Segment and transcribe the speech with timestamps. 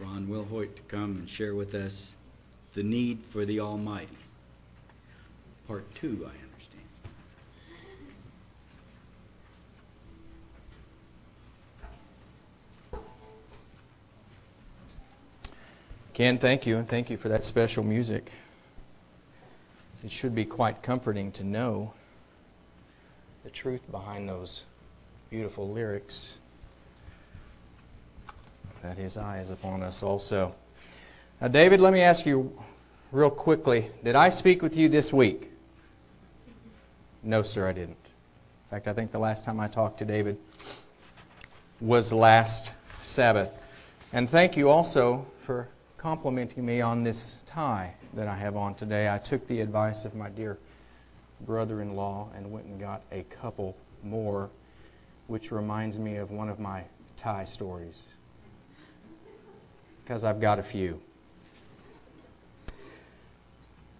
[0.00, 2.16] Ron Wilhoit to come and share with us
[2.74, 4.18] the need for the Almighty.
[5.66, 6.84] Part two, I understand.
[16.12, 18.30] Ken, thank you, and thank you for that special music.
[20.04, 21.92] It should be quite comforting to know
[23.44, 24.64] the truth behind those
[25.30, 26.38] beautiful lyrics
[28.86, 30.54] that his eye is upon us also.
[31.40, 32.56] Now, David, let me ask you
[33.10, 35.50] real quickly Did I speak with you this week?
[37.22, 37.90] No, sir, I didn't.
[37.90, 40.38] In fact, I think the last time I talked to David
[41.80, 42.72] was last
[43.02, 43.64] Sabbath.
[44.12, 45.68] And thank you also for
[45.98, 49.12] complimenting me on this tie that I have on today.
[49.12, 50.58] I took the advice of my dear
[51.40, 54.48] brother in law and went and got a couple more,
[55.26, 56.84] which reminds me of one of my
[57.16, 58.10] tie stories.
[60.06, 61.00] Because I've got a few.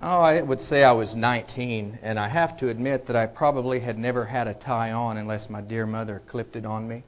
[0.00, 3.80] Oh, I would say I was 19, and I have to admit that I probably
[3.80, 7.02] had never had a tie on unless my dear mother clipped it on me.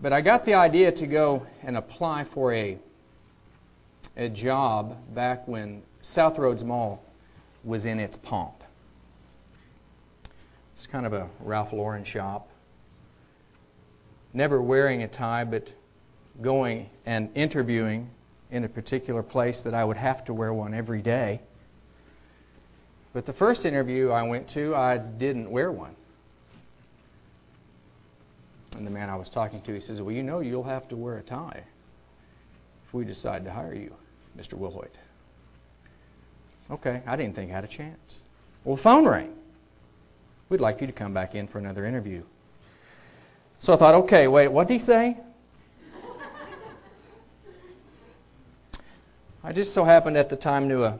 [0.00, 2.78] But I got the idea to go and apply for a,
[4.16, 7.02] a job back when South Roads Mall
[7.64, 8.62] was in its pomp.
[10.76, 12.48] It's kind of a Ralph Lauren shop.
[14.32, 15.72] Never wearing a tie, but
[16.40, 18.08] going and interviewing
[18.50, 21.40] in a particular place that I would have to wear one every day.
[23.12, 25.94] But the first interview I went to, I didn't wear one.
[28.76, 30.96] And the man I was talking to, he says, Well, you know you'll have to
[30.96, 31.62] wear a tie
[32.86, 33.94] if we decide to hire you,
[34.38, 34.54] Mr.
[34.54, 34.94] Wilhoit.
[36.70, 38.24] Okay, I didn't think I had a chance.
[38.64, 39.34] Well, the phone rang.
[40.48, 42.22] We'd like you to come back in for another interview.
[43.58, 45.16] So I thought, okay, wait, what did he say?
[49.44, 50.98] I just so happened at the time knew a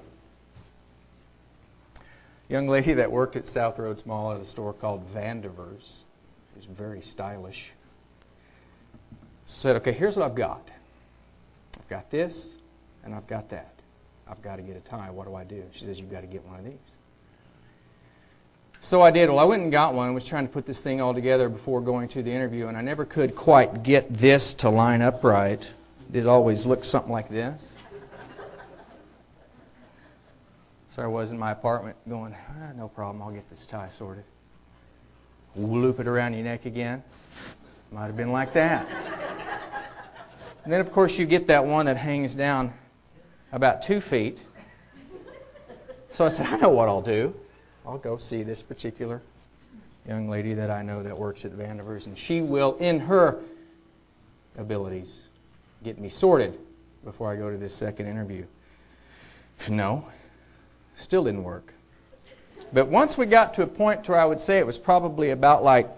[2.49, 6.03] young lady that worked at South Roads Mall at a store called Vandevers.
[6.55, 7.72] She's very stylish.
[9.47, 10.72] Said, okay, here's what I've got.
[11.78, 12.56] I've got this,
[13.05, 13.72] and I've got that.
[14.28, 15.11] I've got to get a tie.
[15.11, 15.62] What do I do?
[15.72, 16.97] She says, You've got to get one of these.
[18.81, 19.28] So I did.
[19.28, 20.09] Well, I went and got one.
[20.09, 22.77] I was trying to put this thing all together before going to the interview, and
[22.77, 25.69] I never could quite get this to line up right.
[26.12, 27.75] It always looked something like this.
[30.94, 34.25] So I was in my apartment going, ah, no problem, I'll get this tie sorted.
[35.56, 37.03] Loop it around your neck again.
[37.91, 38.86] Might have been like that.
[40.64, 42.75] and then, of course, you get that one that hangs down
[43.53, 44.44] about two feet.
[46.10, 47.34] So I said, I know what I'll do.
[47.86, 49.22] I'll go see this particular
[50.06, 53.41] young lady that I know that works at Vandevers, and she will, in her
[54.59, 55.24] abilities,
[55.82, 56.59] get me sorted
[57.03, 58.44] before I go to this second interview.
[59.70, 60.04] No,
[60.97, 61.75] Still didn't work.
[62.72, 65.62] But once we got to a point where I would say it was probably about
[65.62, 65.91] like,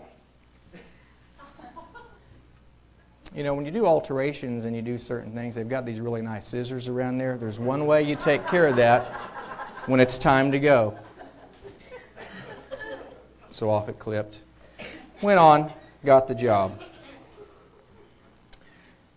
[3.35, 6.23] you know, when you do alterations and you do certain things, they've got these really
[6.23, 7.37] nice scissors around there.
[7.37, 9.13] There's one way you take care of that
[9.87, 10.99] when it's time to go.
[13.51, 14.43] So off it clipped.
[15.23, 15.73] Went on,
[16.05, 16.81] got the job.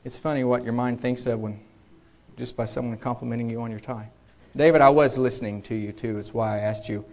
[0.06, 1.60] It's funny what your mind thinks of when
[2.38, 4.10] just by someone complimenting you on your tie.
[4.56, 6.18] David, I was listening to you too.
[6.18, 7.06] It's why I asked you,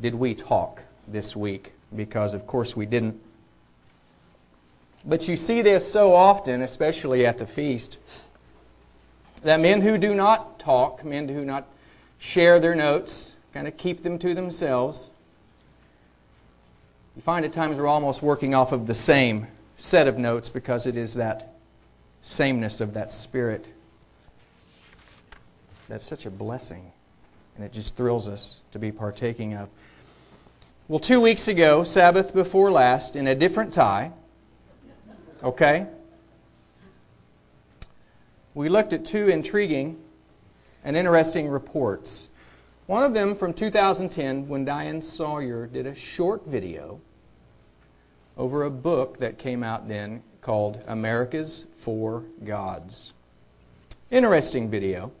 [0.00, 1.72] did we talk this week?
[1.94, 3.20] Because, of course, we didn't.
[5.04, 7.98] But you see this so often, especially at the feast,
[9.42, 11.66] that men who do not talk, men who do not
[12.18, 15.10] share their notes, kind of keep them to themselves,
[17.16, 19.46] you find at times we're almost working off of the same
[19.76, 21.54] set of notes because it is that
[22.22, 23.66] sameness of that spirit
[25.90, 26.92] that's such a blessing.
[27.56, 29.68] And it just thrills us to be partaking of.
[30.88, 34.12] Well, two weeks ago, Sabbath before last, in a different tie,
[35.42, 35.86] okay,
[38.54, 39.98] we looked at two intriguing
[40.84, 42.28] and interesting reports.
[42.86, 47.00] One of them from 2010 when Diane Sawyer did a short video
[48.36, 53.12] over a book that came out then called America's Four Gods.
[54.10, 55.12] Interesting video.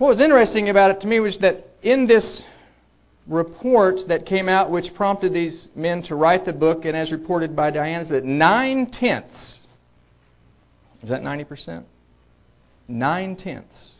[0.00, 2.46] What was interesting about it to me was that in this
[3.26, 7.54] report that came out, which prompted these men to write the book, and as reported
[7.54, 9.60] by Diane, is that nine tenths,
[11.02, 11.84] is that 90%?
[12.88, 13.96] Nine tenths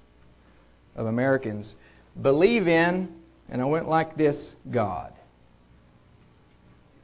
[0.96, 1.76] of Americans
[2.22, 3.14] believe in,
[3.50, 5.12] and I went like this God.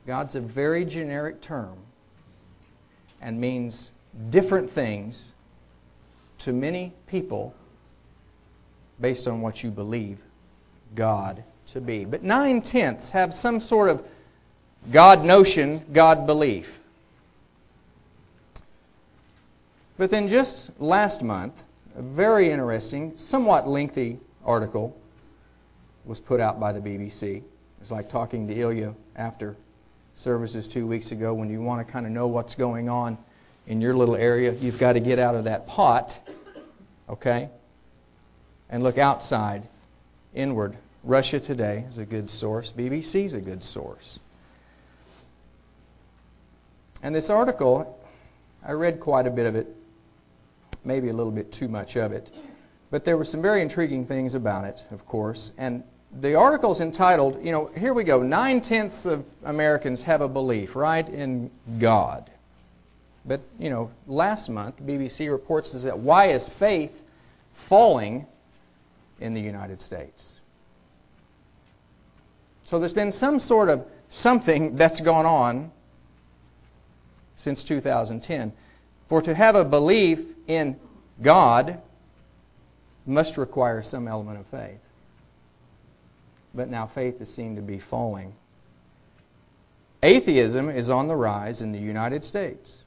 [0.07, 1.77] God's a very generic term.
[3.21, 3.91] and means
[4.31, 5.35] different things
[6.39, 7.55] to many people
[9.01, 10.19] based on what you believe
[10.95, 12.05] God to be.
[12.05, 14.07] But nine tenths have some sort of
[14.93, 16.83] God notion, God belief.
[19.99, 21.65] But then just last month,
[21.97, 24.97] a very interesting, somewhat lengthy article
[26.05, 27.43] was put out by the BBC.
[27.81, 29.57] It's like talking to Ilya after
[30.15, 33.19] services two weeks ago when you want to kind of know what's going on
[33.67, 34.53] in your little area.
[34.53, 36.19] You've got to get out of that pot,
[37.09, 37.49] okay,
[38.71, 39.63] and look outside,
[40.35, 40.77] inward.
[41.05, 44.19] Russia Today is a good source, BBC is a good source.
[47.03, 48.01] And this article,
[48.67, 49.69] I read quite a bit of it,
[50.85, 52.31] maybe a little bit too much of it.
[52.91, 55.53] But there were some very intriguing things about it, of course.
[55.59, 55.85] And
[56.21, 60.29] the article is entitled, you know, here we go nine tenths of Americans have a
[60.29, 62.31] belief, right, in God.
[63.25, 67.03] But, you know, last month, BBC reports that why is faith
[67.55, 68.27] falling
[69.21, 70.41] in the United States?
[72.65, 75.71] So there's been some sort of something that's gone on
[77.37, 78.53] since 2010.
[79.07, 80.79] For to have a belief in
[81.23, 81.81] God
[83.07, 84.81] must require some element of faith.
[86.55, 88.35] But now faith is seen to be falling.
[90.03, 92.85] Atheism is on the rise in the United States,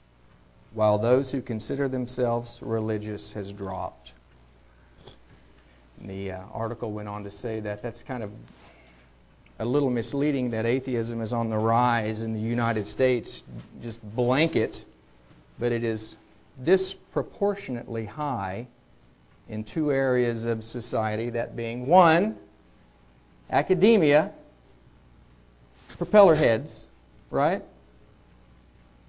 [0.74, 4.14] while those who consider themselves religious has dropped.
[6.02, 8.32] The uh, article went on to say that that's kind of
[9.60, 13.44] a little misleading that atheism is on the rise in the United States,
[13.82, 14.86] just blanket,
[15.60, 16.16] but it is
[16.64, 18.68] disproportionately high
[19.50, 22.38] in two areas of society that being one,
[23.52, 24.32] academia,
[25.98, 26.88] propeller heads,
[27.30, 27.64] right?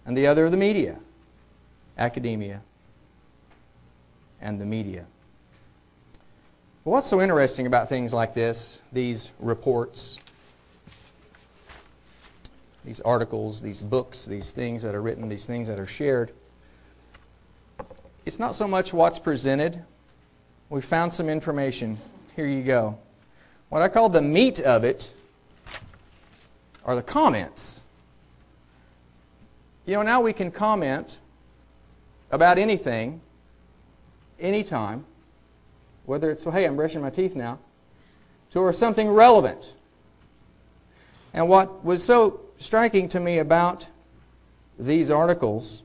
[0.05, 0.99] And the other, the media,
[1.97, 2.63] academia,
[4.41, 5.05] and the media.
[6.85, 10.19] What's so interesting about things like this, these reports,
[12.85, 16.33] these articles, these books, these things that are written, these things that are shared.
[18.25, 19.83] It's not so much what's presented.
[20.71, 21.99] We found some information.
[22.37, 22.99] Here you go.
[23.69, 25.13] What I call the meat of it
[26.85, 27.83] are the comments.
[29.85, 31.19] You know, now we can comment
[32.31, 33.21] about anything,
[34.39, 35.05] anytime,
[36.11, 37.61] whether it's, well, hey, I'm brushing my teeth now,
[38.51, 39.75] to or something relevant.
[41.33, 43.89] And what was so striking to me about
[44.77, 45.85] these articles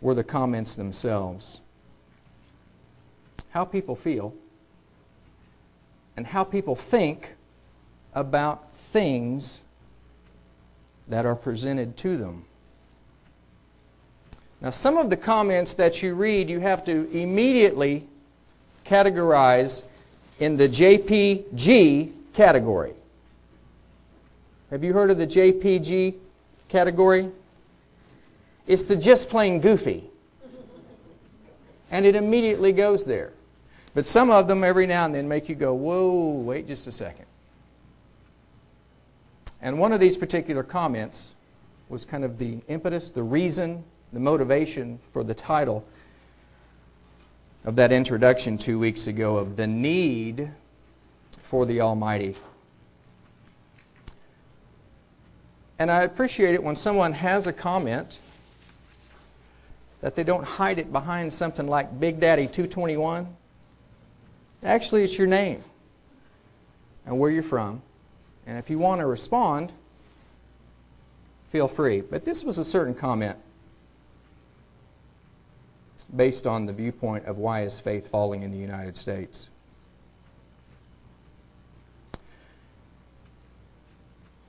[0.00, 1.60] were the comments themselves.
[3.50, 4.34] How people feel
[6.16, 7.36] and how people think
[8.14, 9.62] about things
[11.06, 12.46] that are presented to them.
[14.60, 18.08] Now, some of the comments that you read, you have to immediately
[18.84, 19.84] categorize
[20.38, 22.94] in the JPG category.
[24.70, 26.16] Have you heard of the JPG
[26.68, 27.30] category?
[28.66, 30.04] It's the just plain goofy.
[31.90, 33.32] And it immediately goes there.
[33.94, 36.92] But some of them, every now and then, make you go, whoa, wait just a
[36.92, 37.26] second.
[39.62, 41.34] And one of these particular comments
[41.88, 45.86] was kind of the impetus, the reason, the motivation for the title
[47.64, 50.50] of that introduction two weeks ago of the need
[51.40, 52.36] for the Almighty.
[55.78, 58.18] And I appreciate it when someone has a comment
[60.00, 63.26] that they don't hide it behind something like Big Daddy 221.
[64.62, 65.62] Actually, it's your name
[67.06, 67.80] and where you're from.
[68.46, 69.72] And if you want to respond,
[71.48, 72.02] feel free.
[72.02, 73.38] But this was a certain comment
[76.16, 79.50] based on the viewpoint of why is faith falling in the United States.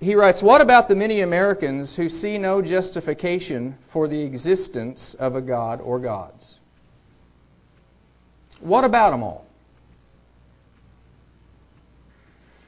[0.06, 5.36] he writes, What about the many Americans who see no justification for the existence of
[5.36, 6.60] a God or gods?
[8.60, 9.46] What about them all?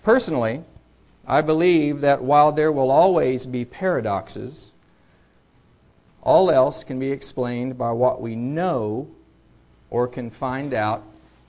[0.03, 0.63] Personally,
[1.27, 4.71] I believe that while there will always be paradoxes,
[6.27, 9.07] all else can be explained by what we know
[9.89, 11.01] or can find out.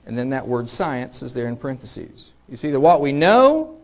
[0.05, 2.31] And then that word science is there in parentheses.
[2.47, 3.77] You see, the what we know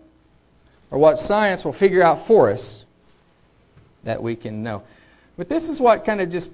[0.89, 2.85] or what science will figure out for us
[4.05, 4.83] that we can know.
[5.35, 6.53] But this is what kind of just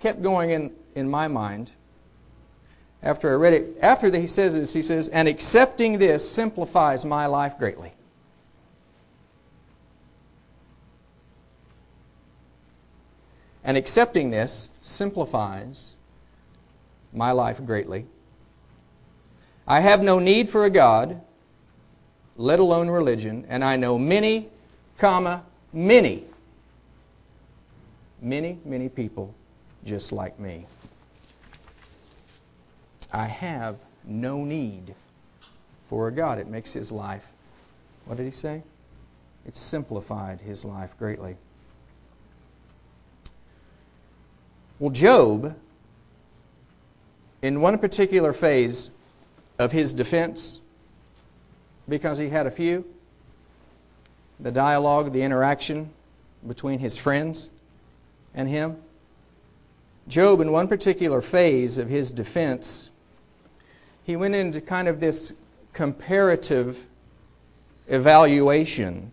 [0.00, 1.70] kept going in, in my mind
[3.02, 3.76] after I read it.
[3.82, 7.92] After he says this, he says, and accepting this simplifies my life greatly.
[13.64, 15.94] And accepting this simplifies
[17.12, 18.06] my life greatly.
[19.66, 21.20] I have no need for a God,
[22.36, 24.48] let alone religion, and I know many,
[24.96, 26.24] comma, many,
[28.20, 29.34] many, many people
[29.84, 30.66] just like me.
[33.12, 34.94] I have no need
[35.86, 36.38] for a God.
[36.38, 37.30] It makes his life,
[38.04, 38.62] what did he say?
[39.46, 41.36] It simplified his life greatly.
[44.78, 45.56] Well, Job,
[47.42, 48.90] in one particular phase
[49.58, 50.60] of his defense,
[51.88, 52.84] because he had a few,
[54.38, 55.90] the dialogue, the interaction
[56.46, 57.50] between his friends
[58.34, 58.76] and him,
[60.06, 62.90] Job, in one particular phase of his defense,
[64.04, 65.32] he went into kind of this
[65.72, 66.86] comparative
[67.88, 69.10] evaluation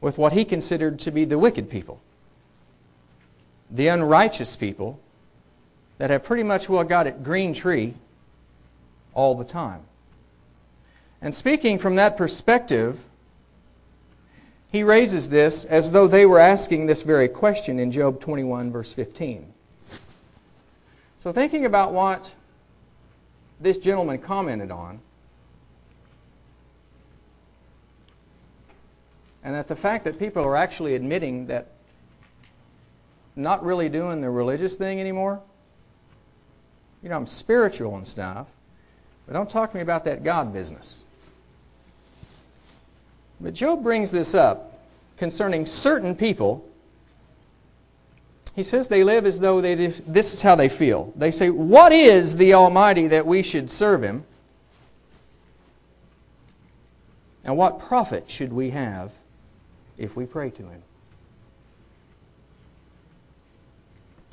[0.00, 2.00] with what he considered to be the wicked people
[3.70, 5.00] the unrighteous people
[5.98, 7.94] that have pretty much well got it green tree
[9.14, 9.82] all the time.
[11.22, 13.04] And speaking from that perspective,
[14.72, 18.92] he raises this as though they were asking this very question in Job 21, verse
[18.92, 19.52] 15.
[21.18, 22.34] So, thinking about what
[23.60, 25.00] this gentleman commented on,
[29.44, 31.66] and that the fact that people are actually admitting that
[33.36, 35.40] not really doing the religious thing anymore.
[37.02, 38.52] You know, I'm spiritual and stuff,
[39.26, 41.04] but don't talk to me about that God business.
[43.40, 44.78] But Job brings this up
[45.16, 46.66] concerning certain people.
[48.54, 51.12] He says they live as though they, this is how they feel.
[51.16, 54.24] They say, What is the Almighty that we should serve Him?
[57.44, 59.12] And what profit should we have
[59.96, 60.82] if we pray to Him?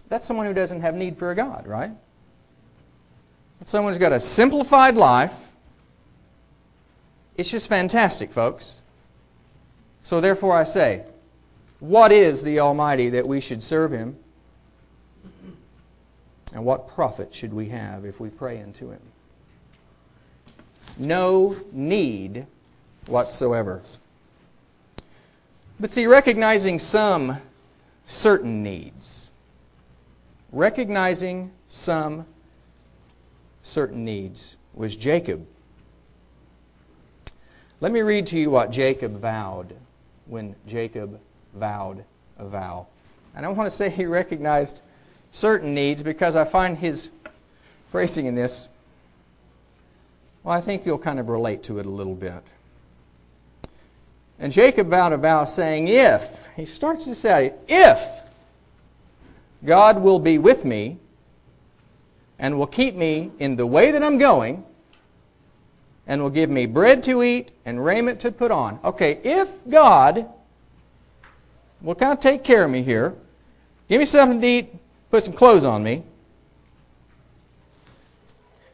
[0.09, 1.91] That's someone who doesn't have need for a God, right?
[3.59, 5.33] That's someone who's got a simplified life.
[7.35, 8.81] It's just fantastic, folks.
[10.03, 11.03] So therefore I say,
[11.79, 14.17] what is the Almighty that we should serve Him?
[16.53, 19.01] And what profit should we have if we pray unto Him?
[20.97, 22.47] No need
[23.05, 23.81] whatsoever.
[25.79, 27.37] But see, recognizing some
[28.07, 29.26] certain needs
[30.51, 32.25] recognizing some
[33.63, 35.45] certain needs was Jacob.
[37.79, 39.75] Let me read to you what Jacob vowed
[40.25, 41.19] when Jacob
[41.53, 42.03] vowed
[42.37, 42.87] a vow.
[43.35, 44.81] And I want to say he recognized
[45.31, 47.09] certain needs because I find his
[47.85, 48.69] phrasing in this,
[50.43, 52.43] well, I think you'll kind of relate to it a little bit.
[54.39, 58.21] And Jacob vowed a vow saying, If, he starts to say, if
[59.65, 60.97] God will be with me
[62.39, 64.63] and will keep me in the way that I'm going
[66.05, 68.79] and will give me bread to eat and raiment to put on.
[68.83, 70.27] Okay, if God
[71.81, 73.15] will kind of take care of me here,
[73.89, 74.73] give me something to eat,
[75.11, 76.03] put some clothes on me,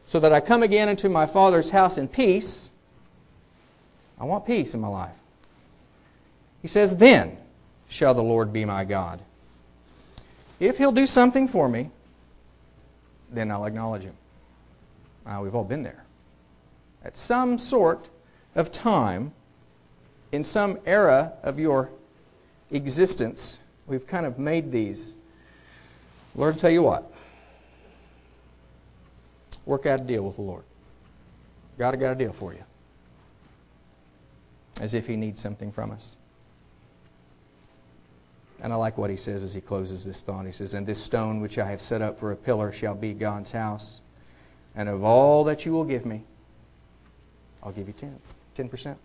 [0.04, 2.70] so that I come again into my Father's house in peace,
[4.18, 5.16] I want peace in my life.
[6.62, 7.36] He says, Then
[7.88, 9.20] shall the Lord be my God.
[10.60, 11.90] If he'll do something for me,
[13.30, 14.14] then I'll acknowledge him.
[15.26, 16.04] Uh, we've all been there.
[17.04, 18.08] At some sort
[18.54, 19.32] of time,
[20.32, 21.90] in some era of your
[22.70, 25.14] existence, we've kind of made these.
[26.34, 27.10] Lord, tell you what.
[29.66, 30.64] Work out a deal with the Lord.
[31.78, 32.62] God, I got a deal for you.
[34.80, 36.16] As if He needs something from us.
[38.64, 40.46] And I like what he says as he closes this thought.
[40.46, 43.12] He says, And this stone which I have set up for a pillar shall be
[43.12, 44.00] God's house.
[44.74, 46.22] And of all that you will give me,
[47.62, 48.18] I'll give you 10.
[48.56, 48.96] 10%.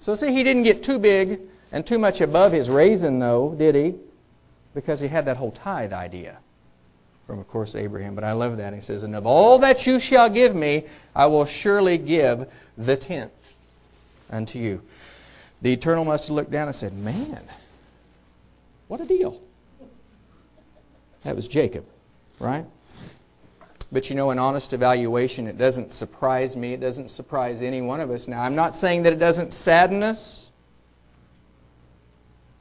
[0.00, 3.74] So see, he didn't get too big and too much above his raisin, though, did
[3.74, 3.94] he?
[4.74, 6.38] Because he had that whole tithe idea
[7.26, 8.14] from, of course, Abraham.
[8.14, 8.72] But I love that.
[8.72, 12.96] He says, And of all that you shall give me, I will surely give the
[12.96, 13.32] tenth
[14.30, 14.80] unto you.
[15.60, 17.42] The Eternal must have looked down and said, Man,
[18.92, 19.40] what a deal.
[21.22, 21.86] That was Jacob,
[22.38, 22.66] right?
[23.90, 26.74] But you know, an honest evaluation, it doesn't surprise me.
[26.74, 28.28] It doesn't surprise any one of us.
[28.28, 30.50] Now, I'm not saying that it doesn't sadden us,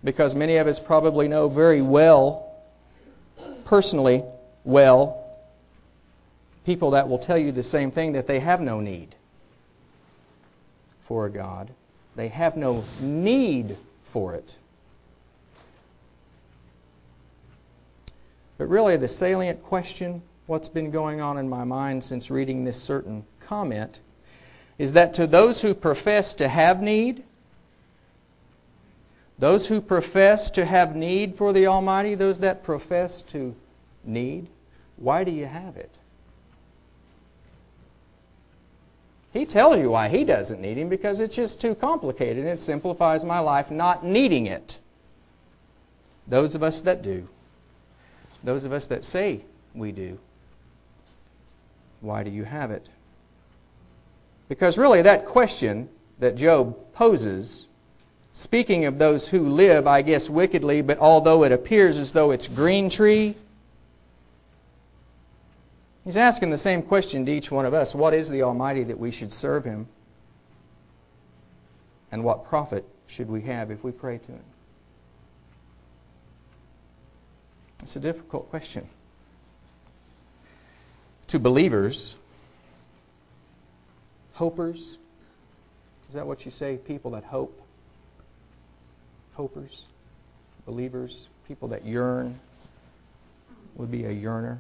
[0.06, 2.50] because many of us probably know very well,
[3.66, 4.24] personally
[4.64, 5.22] well,
[6.66, 9.16] people that will tell you the same thing that they have no need
[11.04, 11.72] for a God.
[12.16, 14.56] They have no need for it.
[18.62, 22.80] But really, the salient question, what's been going on in my mind since reading this
[22.80, 24.02] certain comment,
[24.78, 27.24] is that to those who profess to have need,
[29.40, 33.56] those who profess to have need for the Almighty, those that profess to
[34.04, 34.46] need,
[34.96, 35.98] why do you have it?
[39.34, 43.26] He tells you why he doesn't need him because it's just too complicated it simplifies
[43.26, 44.80] my life not needing it.
[46.28, 47.28] Those of us that do,
[48.44, 49.42] those of us that say
[49.74, 50.20] we do,
[52.02, 52.88] why do you have it?
[54.50, 57.68] Because really, that question that Job poses
[58.34, 62.48] Speaking of those who live, I guess, wickedly, but although it appears as though it's
[62.48, 63.36] green tree,
[66.06, 68.98] he's asking the same question to each one of us What is the Almighty that
[68.98, 69.88] we should serve him?
[72.12, 74.44] And what profit should we have if we pray to him?
[77.82, 78.88] It's a difficult question.
[81.28, 82.18] To believers,
[84.34, 84.98] hopers,
[86.08, 86.78] is that what you say?
[86.78, 87.62] People that hope?
[89.42, 89.86] hopers,
[90.66, 92.40] believers, people that yearn,
[93.76, 94.60] would be a yearner.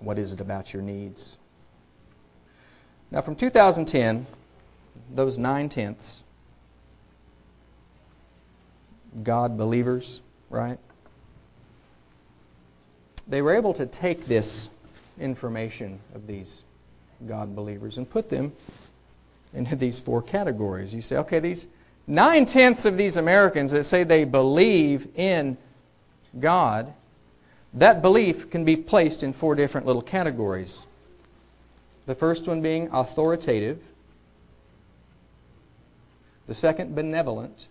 [0.00, 1.38] What is it about your needs?
[3.10, 4.26] Now, from 2010,
[5.12, 6.22] those nine tenths,
[9.22, 10.78] God believers, right?
[13.30, 14.68] They were able to take this
[15.18, 16.62] information of these
[17.26, 18.52] God believers and put them
[19.54, 20.94] into these four categories.
[20.94, 21.66] You say, okay, these
[22.10, 25.56] Nine tenths of these Americans that say they believe in
[26.40, 26.92] God,
[27.72, 30.86] that belief can be placed in four different little categories.
[32.06, 33.80] The first one being authoritative,
[36.48, 37.68] the second, benevolent,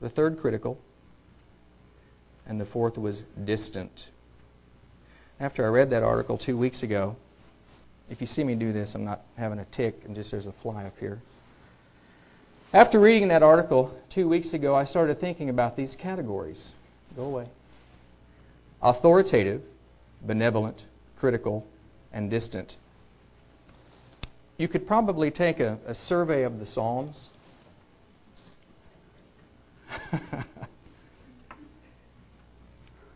[0.00, 0.78] the third, critical,
[2.48, 4.08] and the fourth was distant.
[5.38, 7.16] After I read that article two weeks ago,
[8.10, 10.52] if you see me do this, I'm not having a tick, and just there's a
[10.52, 11.20] fly up here.
[12.72, 16.72] After reading that article two weeks ago, I started thinking about these categories.
[17.16, 17.46] Go away.
[18.82, 19.62] Authoritative,
[20.22, 21.66] benevolent, critical,
[22.12, 22.76] and distant.
[24.56, 27.30] You could probably take a, a survey of the Psalms.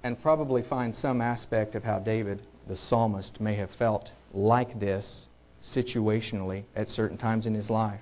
[0.03, 5.29] And probably find some aspect of how David, the psalmist, may have felt like this
[5.63, 8.01] situationally at certain times in his life.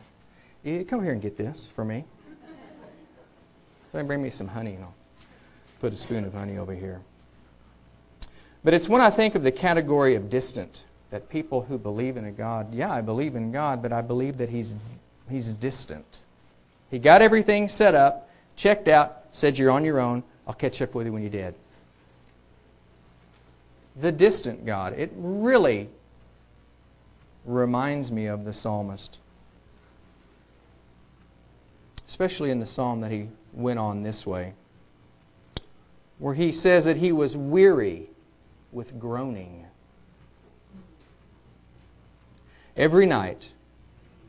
[0.64, 2.04] You come here and get this for me.
[3.92, 4.94] Bring me some honey and I'll
[5.80, 7.00] put a spoon of honey over here.
[8.62, 12.24] But it's when I think of the category of distant that people who believe in
[12.24, 14.74] a God, yeah, I believe in God, but I believe that He's,
[15.28, 16.20] he's distant.
[16.90, 20.22] He got everything set up, checked out, said, You're on your own.
[20.46, 21.54] I'll catch up with you when you're dead.
[23.96, 24.98] The distant God.
[24.98, 25.88] It really
[27.44, 29.18] reminds me of the psalmist
[32.10, 34.52] especially in the psalm that he went on this way,
[36.18, 38.10] where he says that he was weary
[38.72, 39.64] with groaning.
[42.76, 43.52] Every night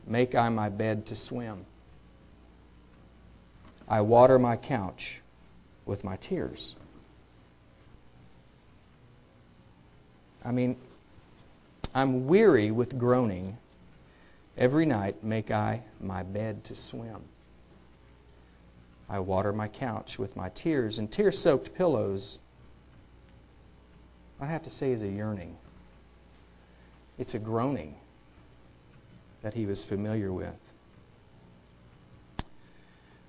[0.06, 1.66] make I my bed to swim.
[3.88, 5.20] I water my couch
[5.84, 6.76] with my tears.
[10.44, 10.76] I mean,
[11.94, 13.58] I'm weary with groaning.
[14.56, 17.22] Every night make I my bed to swim.
[19.08, 22.38] I water my couch with my tears, and tear soaked pillows,
[24.40, 25.56] I have to say, is a yearning.
[27.18, 27.96] It's a groaning
[29.42, 30.54] that he was familiar with.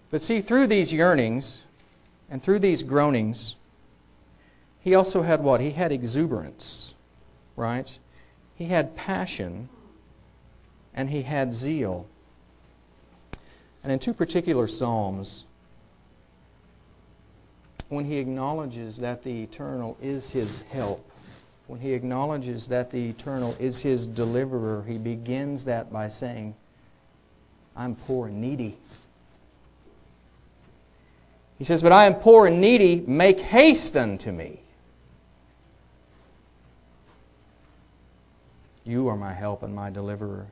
[0.09, 1.63] But see, through these yearnings
[2.29, 3.55] and through these groanings,
[4.79, 5.59] he also had what?
[5.59, 6.93] He had exuberance,
[7.55, 7.97] right?
[8.55, 9.69] He had passion
[10.93, 12.07] and he had zeal.
[13.83, 15.45] And in two particular Psalms,
[17.89, 21.09] when he acknowledges that the eternal is his help,
[21.67, 26.55] when he acknowledges that the eternal is his deliverer, he begins that by saying,
[27.75, 28.77] I'm poor and needy.
[31.57, 34.62] He says, But I am poor and needy, make haste unto me.
[38.85, 40.47] You are my help and my deliverer.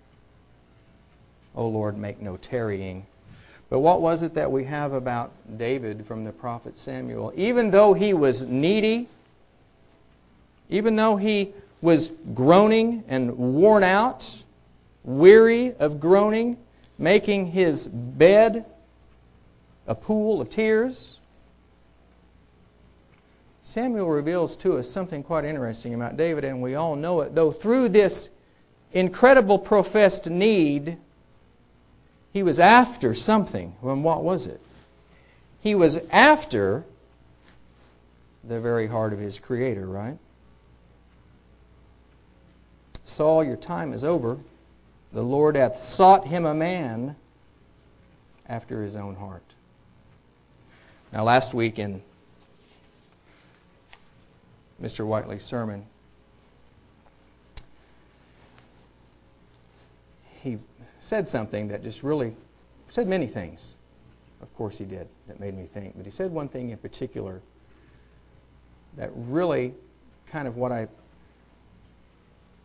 [1.55, 3.05] O Lord, make no tarrying
[3.71, 7.31] but what was it that we have about David from the prophet Samuel?
[7.37, 9.07] Even though he was needy,
[10.69, 14.43] even though he was groaning and worn out,
[15.05, 16.57] weary of groaning,
[16.97, 18.65] making his bed
[19.87, 21.20] a pool of tears,
[23.63, 27.35] Samuel reveals to us something quite interesting about David, and we all know it.
[27.35, 28.29] Though through this
[28.91, 30.97] incredible professed need,
[32.33, 33.75] he was after something.
[33.81, 34.61] Well, what was it?
[35.61, 36.85] He was after
[38.43, 40.17] the very heart of his Creator, right?
[43.03, 44.39] Saul, your time is over.
[45.13, 47.15] The Lord hath sought him a man
[48.47, 49.43] after his own heart.
[51.13, 52.01] Now, last week in
[54.81, 55.05] Mr.
[55.05, 55.85] Whiteley's sermon,
[60.41, 60.57] he
[60.99, 62.35] said something that just really
[62.87, 63.75] said many things.
[64.41, 65.07] Of course, he did.
[65.27, 65.95] That made me think.
[65.95, 67.41] But he said one thing in particular
[68.97, 69.73] that really
[70.25, 70.87] kind of what I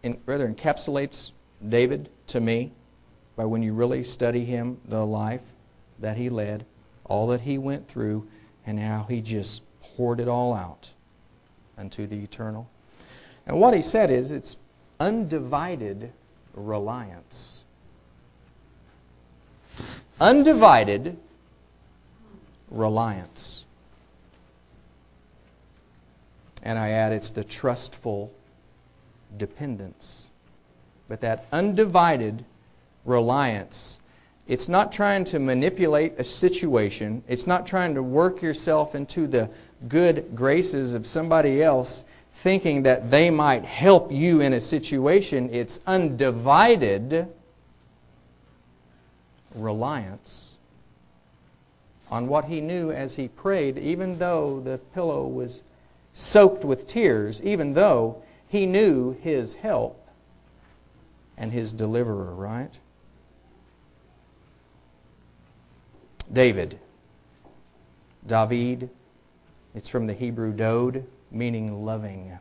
[0.03, 1.33] in, rather encapsulates
[1.69, 2.73] David to me
[3.35, 5.43] by when you really study him, the life
[5.99, 6.65] that he led,
[7.05, 8.27] all that he went through,
[8.67, 10.91] and how he just poured it all out
[11.79, 12.69] unto the eternal.
[13.47, 14.57] And what he said is it's
[14.99, 16.13] undivided
[16.55, 17.65] reliance.
[20.21, 21.17] Undivided
[22.71, 23.65] reliance.
[26.63, 28.33] And I add it's the trustful
[29.37, 30.31] dependence.
[31.09, 32.45] But that undivided
[33.05, 34.01] reliance,
[34.49, 39.49] it's not trying to manipulate a situation, it's not trying to work yourself into the
[39.89, 45.49] good graces of somebody else thinking that they might help you in a situation.
[45.53, 47.29] It's undivided
[49.55, 50.57] reliance
[52.11, 55.63] on what he knew as he prayed, even though the pillow was
[56.13, 60.07] soaked with tears, even though he knew his help
[61.37, 62.73] and his deliverer, right?
[66.33, 66.79] David.
[68.27, 68.91] David.
[69.77, 72.37] It's from the Hebrew dode, meaning loving.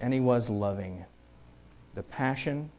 [0.00, 1.04] And he was loving.
[1.96, 2.70] The passion,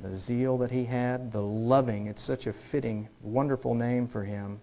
[0.00, 4.60] the zeal that he had, the loving, it's such a fitting, wonderful name for him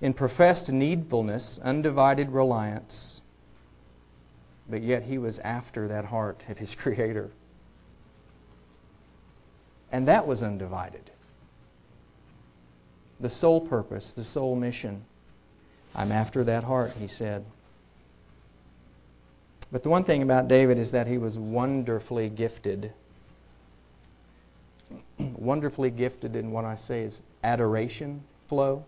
[0.00, 3.22] in professed needfulness, undivided reliance,
[4.70, 7.30] but yet he was after that heart of his Creator.
[9.90, 11.07] And that was undivided.
[13.20, 15.04] The sole purpose, the sole mission.
[15.94, 17.44] I'm after that heart, he said.
[19.70, 22.92] But the one thing about David is that he was wonderfully gifted.
[25.18, 28.84] wonderfully gifted in what I say is adoration flow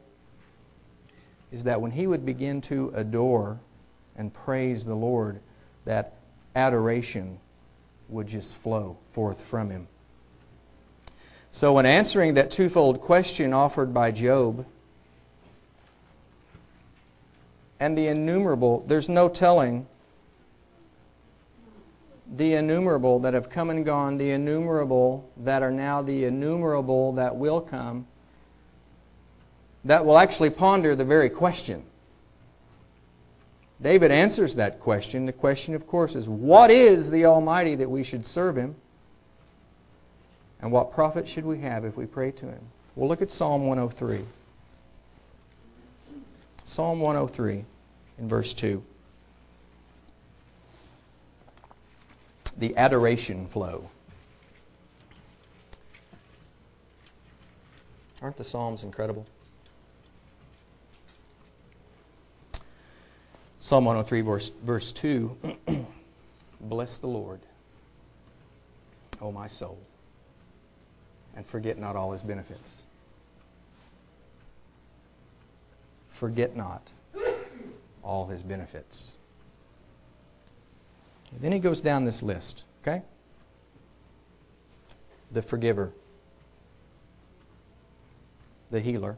[1.53, 3.59] is that when he would begin to adore
[4.17, 5.41] and praise the Lord,
[5.85, 6.15] that
[6.55, 7.39] adoration
[8.09, 9.89] would just flow forth from him.
[11.51, 14.67] So, in answering that twofold question offered by Job,
[17.81, 19.87] and the innumerable, there's no telling
[22.33, 27.35] the innumerable that have come and gone, the innumerable that are now the innumerable that
[27.35, 28.07] will come
[29.85, 31.85] that will actually ponder the very question.
[33.81, 35.25] David answers that question.
[35.25, 38.77] The question, of course, is what is the Almighty that we should serve Him?
[40.61, 42.61] And what profit should we have if we pray to Him?
[42.95, 44.25] We'll look at Psalm 103.
[46.65, 47.65] Psalm 103
[48.19, 48.83] in verse 2.
[52.59, 53.91] The adoration flow.
[58.23, 59.27] Aren't the Psalms incredible?
[63.61, 65.37] Psalm 103, verse, verse 2
[66.61, 67.41] Bless the Lord,
[69.21, 69.79] O my soul,
[71.37, 72.83] and forget not all his benefits.
[76.09, 76.83] Forget not
[78.03, 79.15] all his benefits.
[81.41, 83.03] Then he goes down this list, okay?
[85.31, 85.93] The forgiver,
[88.71, 89.17] the healer,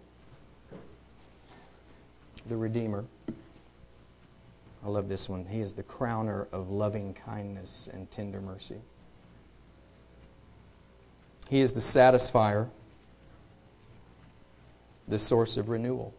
[2.46, 3.04] the redeemer
[4.84, 5.46] I love this one.
[5.46, 8.80] He is the crowner of loving kindness and tender mercy.
[11.48, 12.68] He is the satisfier,
[15.06, 16.14] the source of renewal.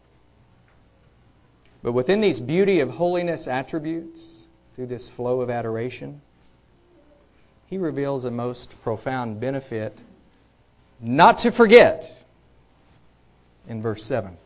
[1.82, 6.22] But within these beauty of holiness attributes, through this flow of adoration,
[7.68, 9.98] he reveals a most profound benefit
[11.00, 12.24] not to forget
[13.68, 14.38] in verse 7.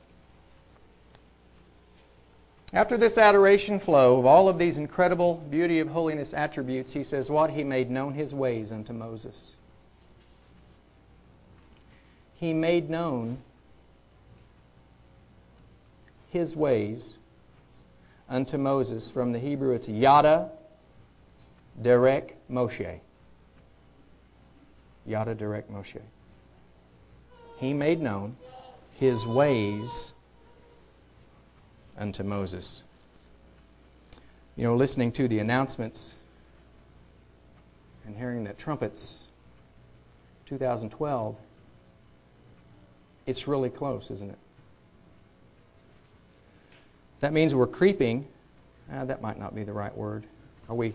[2.74, 7.30] After this adoration flow of all of these incredible beauty of holiness attributes, he says,
[7.30, 7.52] What?
[7.52, 9.57] He made known his ways unto Moses.
[12.40, 13.40] He made known
[16.30, 17.18] his ways
[18.30, 19.10] unto Moses.
[19.10, 20.52] From the Hebrew, it's Yada
[21.82, 23.00] Derek Moshe.
[25.06, 26.02] Yada Derek Moshe.
[27.58, 28.36] He made known
[29.00, 30.14] his ways
[31.98, 32.84] unto Moses.
[34.56, 36.16] You know, listening to the announcements
[38.06, 39.28] and hearing the trumpets,
[40.46, 41.36] 2012,
[43.28, 44.40] it's really close, isn't it?
[47.20, 48.26] That means we're creeping.
[48.92, 50.26] Uh, that might not be the right word.
[50.70, 50.94] Are we?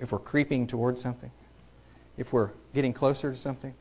[0.00, 1.30] If we're creeping towards something?
[2.16, 3.74] If we're getting closer to something?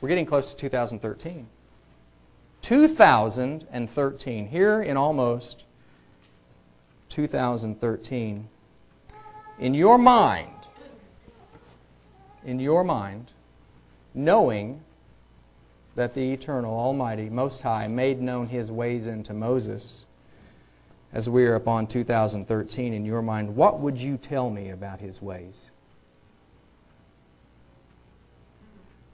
[0.00, 1.46] We're getting close to 2013.
[2.62, 4.48] 2013.
[4.48, 5.64] Here in almost
[7.08, 8.48] 2013.
[9.58, 10.48] In your mind,
[12.44, 13.30] in your mind,
[14.14, 14.80] knowing
[16.00, 20.06] that the eternal, almighty, most high made known his ways unto Moses,
[21.12, 25.20] as we are upon 2013 in your mind, what would you tell me about his
[25.20, 25.70] ways?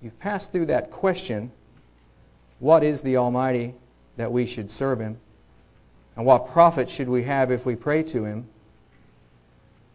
[0.00, 1.50] You've passed through that question
[2.60, 3.74] what is the Almighty
[4.16, 5.18] that we should serve him?
[6.14, 8.46] And what profit should we have if we pray to him?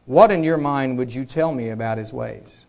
[0.07, 2.65] What in your mind would you tell me about his ways?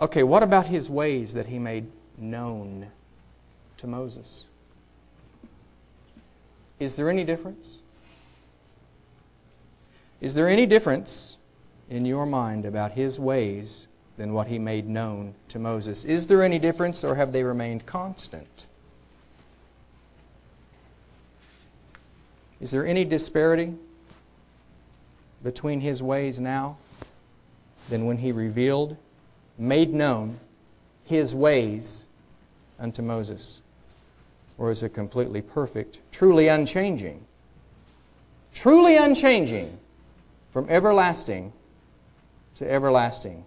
[0.00, 2.88] Okay, what about his ways that he made known
[3.78, 4.44] to Moses?
[6.78, 7.80] Is there any difference?
[10.20, 11.36] Is there any difference
[11.90, 16.04] in your mind about his ways than what he made known to Moses?
[16.04, 18.66] Is there any difference or have they remained constant?
[22.60, 23.74] Is there any disparity
[25.42, 26.76] between his ways now
[27.88, 28.96] than when he revealed,
[29.58, 30.38] made known
[31.04, 32.06] his ways
[32.78, 33.60] unto Moses?
[34.56, 37.24] Or is it completely perfect, truly unchanging?
[38.54, 39.78] Truly unchanging
[40.50, 41.52] from everlasting
[42.56, 43.44] to everlasting.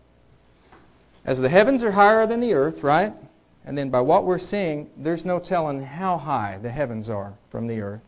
[1.26, 3.14] As the heavens are higher than the earth, right?
[3.66, 7.68] And then by what we're seeing, there's no telling how high the heavens are from
[7.68, 8.02] the earth.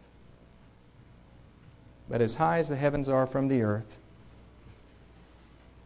[2.10, 3.98] But as high as the heavens are from the earth,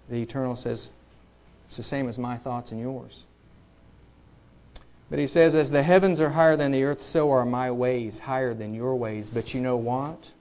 [0.10, 0.89] the Eternal says,
[1.67, 3.25] it's the same as my thoughts and yours.
[5.10, 8.19] But he says, As the heavens are higher than the earth, so are my ways
[8.19, 9.30] higher than your ways.
[9.30, 10.32] But you know what?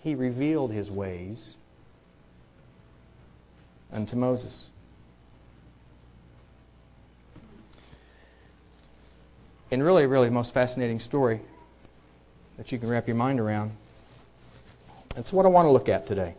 [0.00, 1.56] He revealed his ways
[3.92, 4.68] unto Moses.
[9.70, 11.40] And really, really, most fascinating story
[12.56, 13.72] that you can wrap your mind around.
[15.14, 16.34] That's what I want to look at today.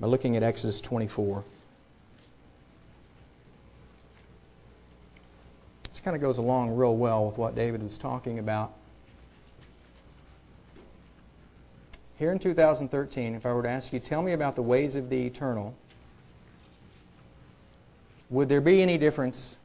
[0.00, 1.44] By looking at Exodus 24.
[5.90, 8.72] This kind of goes along real well with what David was talking about.
[12.18, 15.08] Here in 2013, if I were to ask you, tell me about the ways of
[15.08, 15.74] the eternal,
[18.30, 19.56] would there be any difference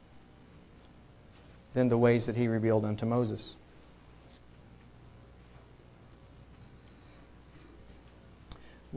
[1.74, 3.56] than the ways that he revealed unto Moses?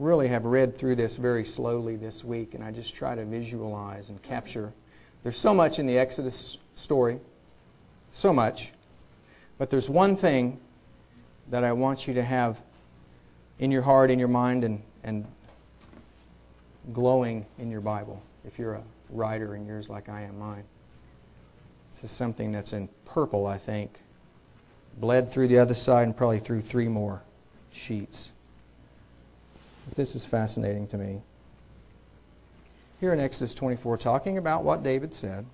[0.08, 4.08] Really have read through this very slowly this week, and I just try to visualize
[4.08, 4.72] and capture.
[5.22, 7.20] There's so much in the Exodus story
[8.12, 8.72] so much.
[9.58, 10.60] But there's one thing
[11.50, 12.58] that I want you to have
[13.58, 15.26] in your heart, in your mind, and, and
[16.94, 20.64] glowing in your Bible, if you're a writer in yours like I am mine.
[21.90, 24.00] This is something that's in purple, I think.
[24.96, 27.20] Bled through the other side and probably through three more
[27.70, 28.32] sheets.
[29.94, 31.20] This is fascinating to me.
[33.00, 35.46] Here in Exodus 24, talking about what David said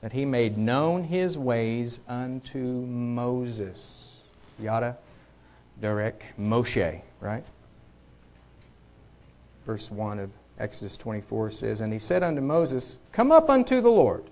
[0.00, 4.24] that he made known his ways unto Moses.
[4.60, 4.96] Yada,
[5.80, 7.44] Derek, Moshe, right?
[9.64, 13.90] Verse 1 of Exodus 24 says, And he said unto Moses, Come up unto the
[13.90, 14.24] Lord,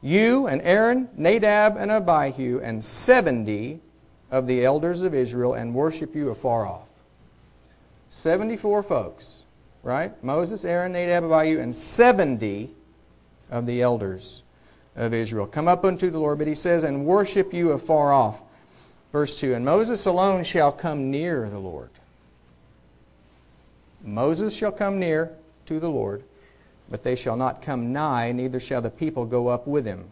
[0.00, 3.80] you and Aaron, Nadab, and Abihu, and seventy
[4.30, 6.87] of the elders of Israel, and worship you afar off.
[8.10, 9.44] 74 folks,
[9.82, 10.22] right?
[10.24, 12.70] Moses, Aaron, Nadab, Abihu, and 70
[13.50, 14.42] of the elders
[14.96, 15.46] of Israel.
[15.46, 18.42] Come up unto the Lord, but he says, and worship you afar off.
[19.12, 21.90] Verse 2 And Moses alone shall come near the Lord.
[24.02, 25.32] Moses shall come near
[25.66, 26.22] to the Lord,
[26.88, 30.10] but they shall not come nigh, neither shall the people go up with him.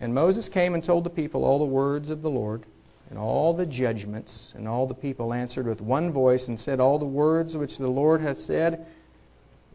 [0.00, 2.64] And Moses came and told the people all the words of the Lord,
[3.12, 6.98] and all the judgments, and all the people answered with one voice and said, All
[6.98, 8.86] the words which the Lord hath said,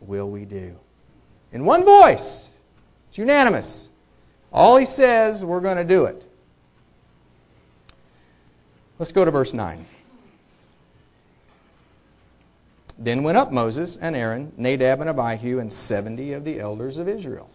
[0.01, 0.75] will we do.
[1.51, 2.49] In one voice
[3.09, 3.91] It's unanimous.
[4.51, 6.27] All he says, we're going to do it.
[8.97, 9.85] Let's go to verse 9.
[12.97, 17.07] Then went up Moses and Aaron, Nadab and Abihu, and 70 of the elders of
[17.07, 17.51] Israel.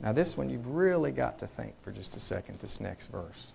[0.00, 3.53] Now, this one you've really got to think for just a second, this next verse.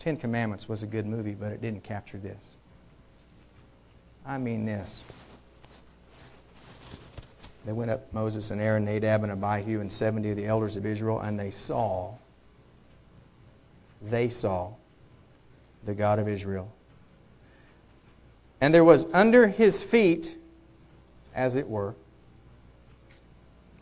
[0.00, 2.56] Ten Commandments was a good movie, but it didn't capture this.
[4.26, 5.04] I mean, this.
[7.64, 10.86] They went up, Moses and Aaron, Nadab and Abihu, and 70 of the elders of
[10.86, 12.14] Israel, and they saw,
[14.00, 14.72] they saw
[15.84, 16.72] the God of Israel.
[18.62, 20.38] And there was under his feet,
[21.34, 21.94] as it were,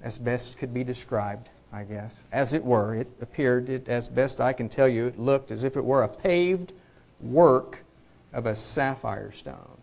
[0.02, 4.40] as best could be described, I guess, as it were, it appeared, it, as best
[4.40, 6.72] I can tell you, it looked as if it were a paved
[7.20, 7.84] work
[8.32, 9.78] of a sapphire stone.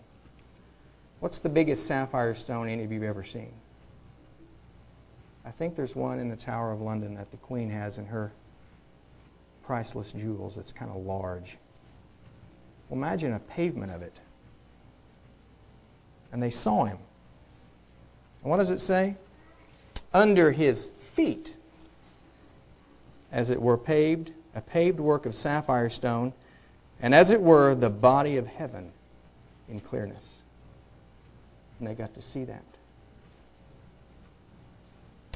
[1.20, 3.52] What's the biggest sapphire stone any of you have ever seen?
[5.46, 8.32] I think there's one in the Tower of London that the Queen has in her
[9.64, 10.58] priceless jewels.
[10.58, 11.58] It's kind of large.
[12.90, 14.20] Well, imagine a pavement of it.
[16.32, 16.98] And they saw him.
[18.42, 19.16] And what does it say?
[20.14, 21.56] Under his feet,
[23.36, 26.32] as it were paved, a paved work of sapphire stone,
[27.02, 28.94] and as it were the body of heaven
[29.68, 30.38] in clearness.
[31.78, 32.64] And they got to see that.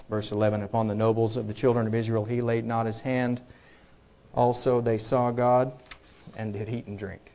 [0.10, 3.42] Verse 11 Upon the nobles of the children of Israel he laid not his hand.
[4.34, 5.74] Also they saw God
[6.38, 7.34] and did eat and drink.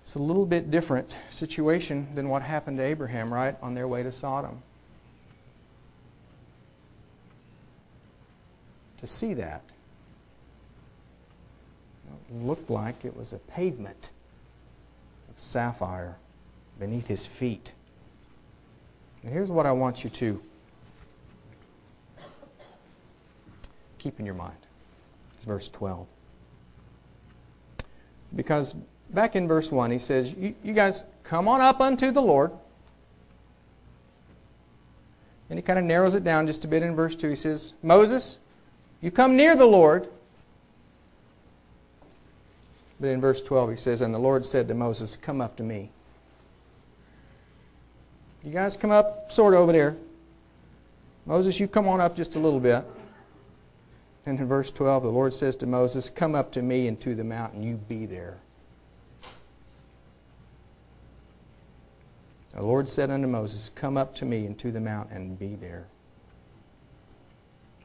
[0.00, 4.02] It's a little bit different situation than what happened to Abraham, right, on their way
[4.02, 4.62] to Sodom.
[9.00, 9.62] To see that,
[12.28, 14.10] it looked like it was a pavement
[15.30, 16.16] of sapphire
[16.78, 17.72] beneath his feet.
[19.22, 20.42] And here's what I want you to
[23.98, 24.56] keep in your mind.
[25.36, 26.06] It's verse 12.
[28.36, 28.74] Because
[29.08, 32.52] back in verse 1, he says, You guys come on up unto the Lord.
[35.48, 37.30] And he kind of narrows it down just a bit in verse 2.
[37.30, 38.38] He says, Moses,
[39.00, 40.08] you come near the Lord.
[43.00, 45.62] But in verse 12, he says, And the Lord said to Moses, Come up to
[45.62, 45.90] me.
[48.44, 49.96] You guys come up sort of over there.
[51.26, 52.84] Moses, you come on up just a little bit.
[54.26, 57.24] And in verse 12, the Lord says to Moses, Come up to me into the
[57.24, 58.38] mountain, you be there.
[62.52, 65.86] The Lord said unto Moses, Come up to me into the mountain and be there.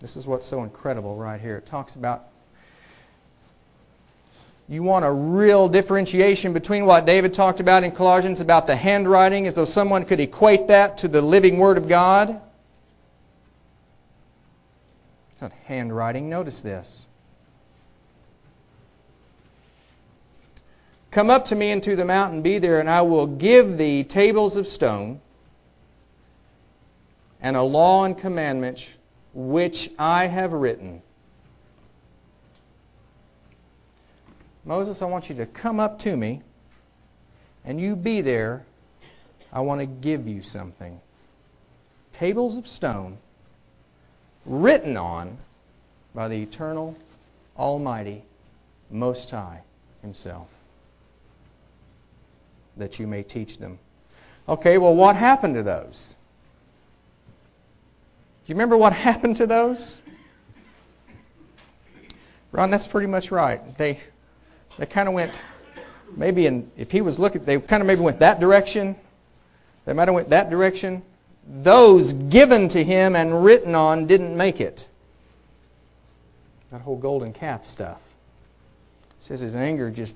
[0.06, 1.58] This is what's so incredible right here.
[1.58, 2.26] It talks about
[4.70, 9.48] you want a real differentiation between what David talked about in Colossians about the handwriting,
[9.48, 12.40] as though someone could equate that to the living Word of God.
[15.32, 16.30] It's not handwriting.
[16.30, 17.08] Notice this.
[21.10, 24.56] Come up to me into the mountain, be there, and I will give thee tables
[24.56, 25.20] of stone
[27.42, 28.98] and a law and commandments
[29.36, 31.02] which I have written.
[34.64, 36.42] Moses, I want you to come up to me
[37.66, 38.66] and you be there.
[39.52, 41.00] I want to give you something.
[42.14, 43.18] Tables of stone
[44.46, 45.38] written on
[46.16, 46.98] by the eternal,
[47.58, 48.24] almighty,
[48.90, 49.62] most high
[50.02, 50.48] himself
[52.78, 53.80] that you may teach them.
[54.48, 56.16] Okay, well, what happened to those?
[58.48, 60.02] You remember what happened to those?
[62.52, 63.78] Ron, that's pretty much right.
[63.78, 64.00] They,
[64.78, 65.42] they kind of went,
[66.16, 68.96] maybe in, if he was looking, they kind of maybe went that direction.
[69.86, 71.04] They might have went that direction.
[71.48, 74.88] Those given to him and written on didn't make it.
[76.72, 78.02] That whole golden calf stuff.
[79.20, 80.16] It says his anger just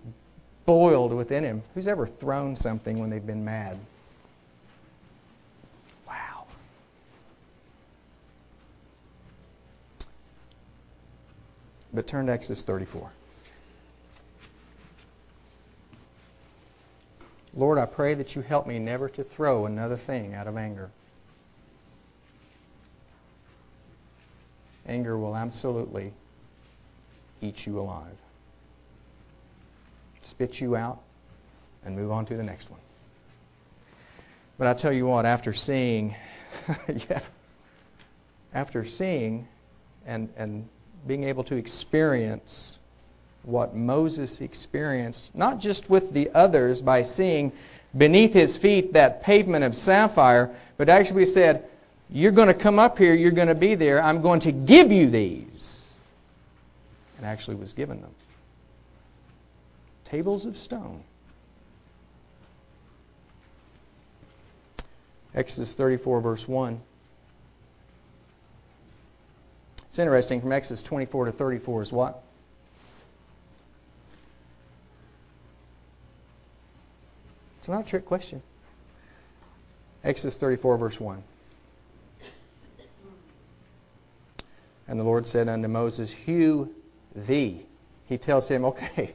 [0.65, 1.61] boiled within him.
[1.73, 3.77] Who's ever thrown something when they've been mad?
[11.93, 13.11] But turn to Exodus 34.
[17.55, 20.91] Lord, I pray that you help me never to throw another thing out of anger.
[24.87, 26.13] Anger will absolutely
[27.41, 28.15] eat you alive
[30.29, 30.99] spit you out,
[31.83, 32.79] and move on to the next one.
[34.57, 36.15] But I tell you what, after seeing,
[37.09, 37.21] yeah,
[38.53, 39.47] after seeing
[40.05, 40.67] and, and
[41.07, 42.79] being able to experience
[43.43, 47.51] what Moses experienced, not just with the others by seeing
[47.97, 51.67] beneath his feet that pavement of sapphire, but actually said,
[52.09, 54.91] You're going to come up here, you're going to be there, I'm going to give
[54.91, 55.93] you these.
[57.17, 58.11] And actually was given them.
[60.05, 61.03] Tables of stone.
[65.35, 66.81] Exodus 34, verse 1.
[69.89, 72.23] It's interesting from Exodus 24 to 34 is what?
[77.57, 78.41] It's not a trick question.
[80.03, 81.23] Exodus 34, verse 1.
[84.87, 86.73] And the Lord said unto Moses, Hew
[87.15, 87.65] thee.
[88.07, 89.13] He tells him, Okay,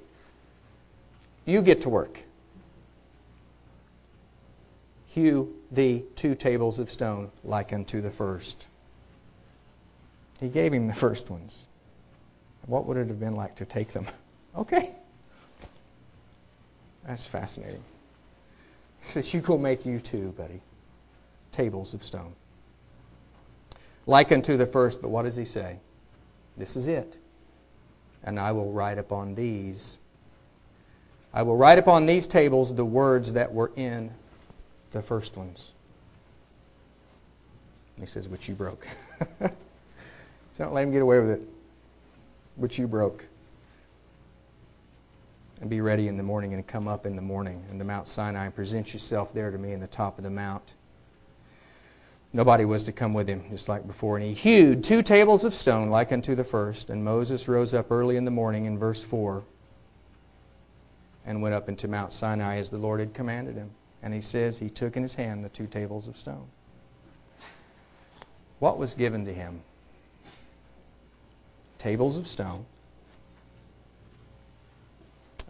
[1.45, 2.22] you get to work.
[5.07, 8.66] Hew thee two tables of stone like unto the first.
[10.41, 11.68] He gave him the first ones.
[12.66, 14.07] What would it have been like to take them?
[14.57, 14.91] Okay.
[17.05, 17.82] That's fascinating.
[19.01, 20.61] He says, You go make you two, buddy.
[21.51, 22.35] Tables of stone.
[24.07, 25.78] Like unto the first, but what does he say?
[26.57, 27.16] This is it.
[28.22, 29.99] And I will write upon these.
[31.32, 34.12] I will write upon these tables the words that were in
[34.93, 35.72] the first ones.
[37.99, 38.87] He says, which you broke.
[40.59, 41.42] Don't let him get away with it.
[42.57, 43.26] Which you broke.
[45.61, 48.07] And be ready in the morning and come up in the morning in the Mount
[48.07, 50.74] Sinai and present yourself there to me in the top of the mount.
[52.32, 54.16] Nobody was to come with him, just like before.
[54.16, 56.90] And he hewed two tables of stone like unto the first.
[56.90, 59.44] And Moses rose up early in the morning in verse 4
[61.26, 63.70] and went up into Mount Sinai as the Lord had commanded him.
[64.02, 66.46] And he says he took in his hand the two tables of stone.
[68.59, 69.62] What was given to him?
[71.85, 72.64] Tables of stone,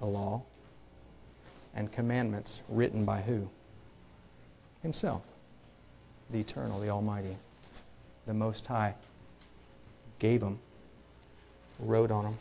[0.03, 0.43] a law,
[1.77, 3.49] and commandments written by who?
[4.83, 5.23] Himself,
[6.31, 7.37] the eternal, the Almighty,
[8.27, 8.97] the Most High.
[10.19, 10.59] Gave them,
[11.79, 12.37] wrote on them.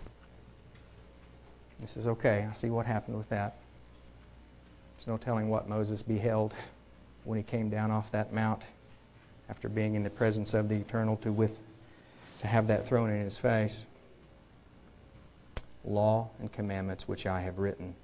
[1.80, 3.58] He says, okay, I see what happened with that.
[4.98, 6.56] There's no telling what Moses beheld
[7.26, 8.64] when he came down off that mount
[9.50, 11.62] after being in the presence of the eternal to with
[12.44, 13.86] to have that thrown in his face.
[15.86, 17.96] Law and commandments which I have written.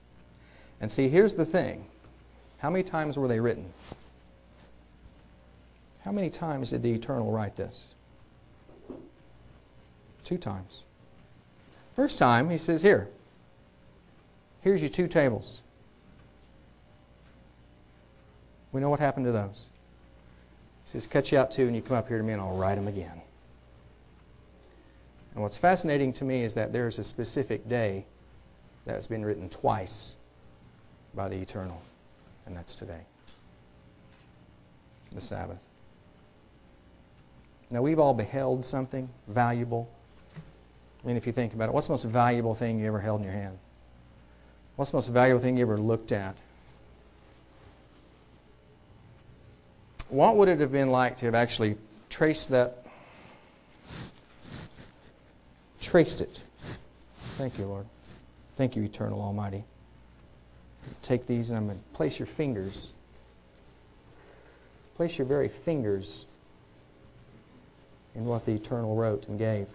[0.79, 1.85] And see, here's the thing.
[2.59, 3.65] How many times were they written?
[6.05, 7.93] How many times did the eternal write this?
[10.23, 10.85] Two times.
[11.93, 13.09] First time, he says, Here,
[14.61, 15.61] here's your two tables.
[18.71, 19.69] We know what happened to those.
[20.85, 22.55] He says, Cut you out two, and you come up here to me, and I'll
[22.55, 23.21] write them again.
[25.39, 28.03] And what's fascinating to me is that there's a specific day
[28.85, 30.17] that's been written twice
[31.15, 31.81] by the eternal,
[32.45, 32.99] and that's today
[35.13, 35.61] the Sabbath.
[37.71, 39.89] Now, we've all beheld something valuable.
[41.01, 43.21] I mean, if you think about it, what's the most valuable thing you ever held
[43.21, 43.57] in your hand?
[44.75, 46.35] What's the most valuable thing you ever looked at?
[50.09, 51.77] What would it have been like to have actually
[52.09, 52.78] traced that?
[55.81, 56.41] Traced it.
[57.37, 57.85] Thank you, Lord.
[58.55, 59.63] Thank you, Eternal Almighty.
[61.01, 62.93] Take these and I'm going to place your fingers.
[64.95, 66.25] Place your very fingers
[68.15, 69.67] in what the Eternal wrote and gave.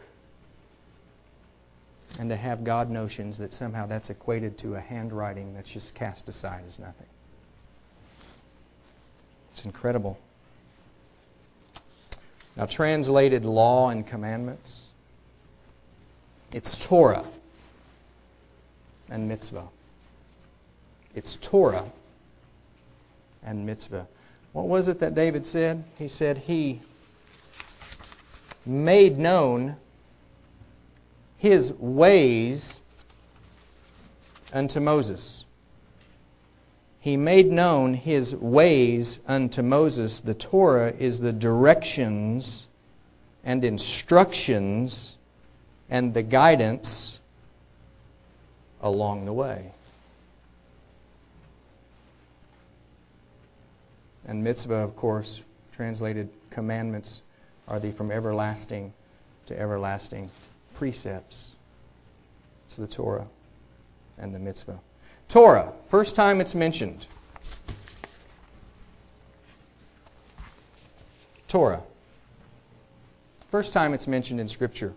[2.19, 6.29] And to have God notions that somehow that's equated to a handwriting that's just cast
[6.29, 7.07] aside as nothing.
[9.53, 10.19] It's incredible.
[12.57, 14.93] Now, translated law and commandments,
[16.55, 17.25] it's Torah
[19.11, 19.65] and mitzvah.
[21.13, 21.85] It's Torah
[23.43, 24.07] and mitzvah.
[24.53, 25.83] What was it that David said?
[25.99, 26.81] He said, He
[28.65, 29.75] made known
[31.37, 32.81] his ways
[34.53, 35.47] unto Moses.
[37.01, 40.21] He made known his ways unto Moses.
[40.21, 42.69] The Torah is the directions
[43.43, 45.19] and instructions
[45.91, 47.21] and the guidance
[48.81, 49.73] along the way.
[54.27, 57.23] And mitzvah, of course, translated commandments,
[57.69, 58.93] are the from everlasting
[59.47, 60.31] to everlasting
[60.75, 61.57] precepts.
[62.67, 63.27] It's the Torah
[64.19, 64.81] and the mitzvah.
[65.29, 67.07] Torah, first time it's mentioned.
[71.49, 71.83] Torah.
[73.49, 74.93] First time it's mentioned in Scripture.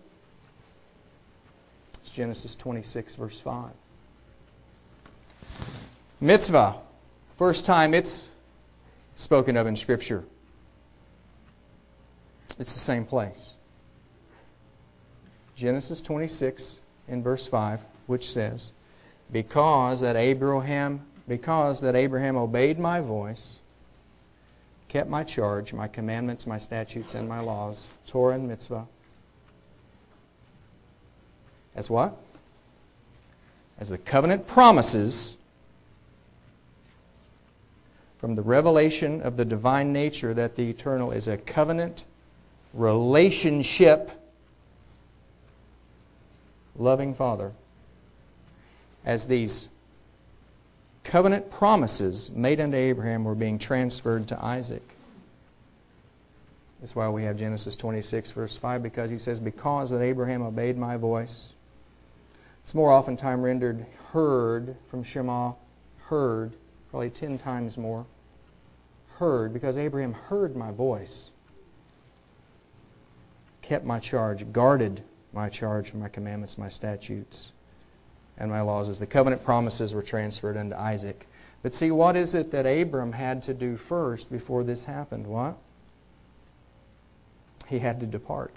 [2.18, 3.70] Genesis 26, verse 5.
[6.20, 6.74] Mitzvah.
[7.30, 8.28] First time it's
[9.14, 10.24] spoken of in Scripture.
[12.58, 13.54] It's the same place.
[15.54, 18.72] Genesis 26 in verse 5, which says,
[19.30, 23.60] Because that Abraham because that Abraham obeyed my voice,
[24.88, 28.88] kept my charge, my commandments, my statutes, and my laws, Torah and mitzvah.
[31.78, 32.16] As what?
[33.78, 35.36] As the covenant promises
[38.18, 42.04] from the revelation of the divine nature that the eternal is a covenant
[42.74, 44.10] relationship
[46.76, 47.52] loving Father.
[49.04, 49.68] As these
[51.04, 54.82] covenant promises made unto Abraham were being transferred to Isaac.
[56.80, 60.76] That's why we have Genesis 26, verse 5, because he says, Because that Abraham obeyed
[60.76, 61.54] my voice.
[62.68, 65.52] It's more oftentimes rendered heard from Shema,
[66.00, 66.52] heard,
[66.90, 68.04] probably ten times more.
[69.12, 71.30] Heard, because Abraham heard my voice,
[73.62, 75.02] kept my charge, guarded
[75.32, 77.52] my charge, my commandments, my statutes
[78.36, 81.26] and my laws as the covenant promises were transferred unto Isaac.
[81.62, 85.26] But see, what is it that Abram had to do first before this happened?
[85.26, 85.56] What?
[87.66, 88.54] He had to depart.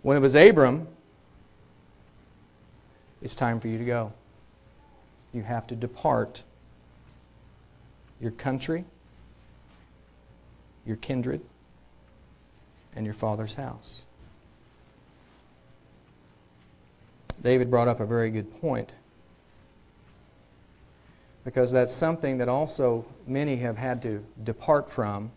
[0.00, 0.88] When it was Abram,
[3.22, 4.12] it's time for you to go.
[5.32, 6.42] You have to depart
[8.20, 8.84] your country,
[10.86, 11.40] your kindred,
[12.96, 14.04] and your father's house.
[17.42, 18.94] David brought up a very good point
[21.44, 25.30] because that's something that also many have had to depart from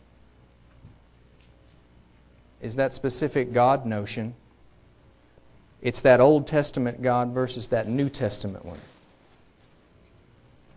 [2.62, 4.36] is that specific God notion.
[5.82, 8.80] It's that Old Testament God versus that New Testament one.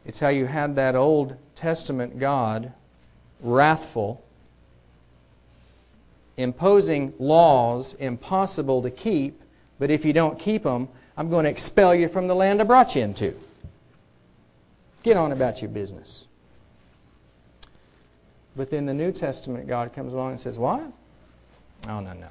[0.06, 2.72] It's how you had that Old Testament God,
[3.40, 4.22] wrathful,
[6.36, 9.40] imposing laws impossible to keep,
[9.78, 12.64] but if you don't keep them, I'm going to expel you from the land I
[12.64, 13.34] brought you into.
[15.02, 16.26] Get on about your business.
[18.56, 20.82] But then the New Testament, God comes along and says, What?
[21.88, 22.28] Oh, no, no.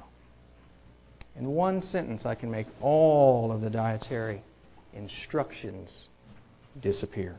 [1.36, 4.42] In one sentence, I can make all of the dietary
[4.94, 6.08] instructions
[6.80, 7.36] disappear.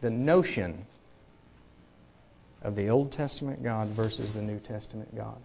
[0.00, 0.86] The notion
[2.62, 5.38] of the Old Testament God versus the New Testament God.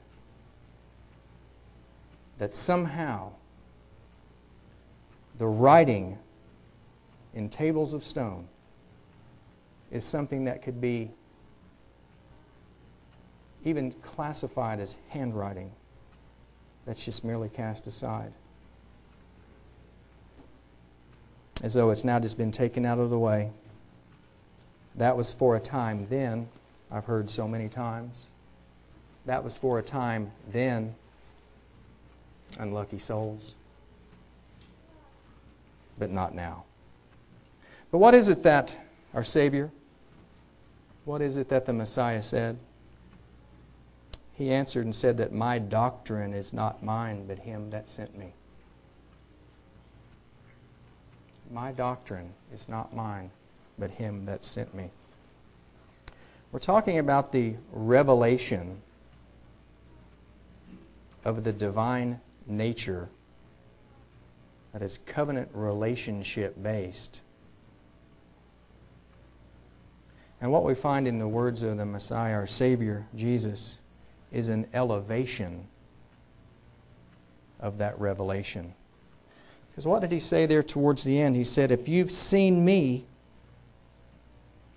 [2.37, 3.31] That somehow
[5.37, 6.17] the writing
[7.33, 8.47] in tables of stone
[9.91, 11.11] is something that could be
[13.63, 15.71] even classified as handwriting
[16.85, 18.31] that's just merely cast aside.
[21.61, 23.51] As though it's now just been taken out of the way.
[24.95, 26.47] That was for a time then,
[26.91, 28.25] I've heard so many times.
[29.25, 30.95] That was for a time then,
[32.59, 33.55] unlucky souls
[35.97, 36.63] but not now.
[37.91, 38.75] But what is it that
[39.13, 39.71] our Savior,
[41.05, 42.57] what is it that the Messiah said?
[44.33, 48.33] He answered and said that my doctrine is not mine, but him that sent me.
[51.51, 53.29] My doctrine is not mine,
[53.77, 54.89] but him that sent me.
[56.51, 58.81] We're talking about the revelation
[61.25, 63.09] of the divine nature
[64.71, 67.21] that is covenant relationship based.
[70.41, 73.79] And what we find in the words of the Messiah, our Savior, Jesus,
[74.33, 75.67] is an elevation
[77.59, 78.73] of that revelation.
[79.71, 81.35] Because what did he say there towards the end?
[81.35, 83.05] He said, If you've seen me,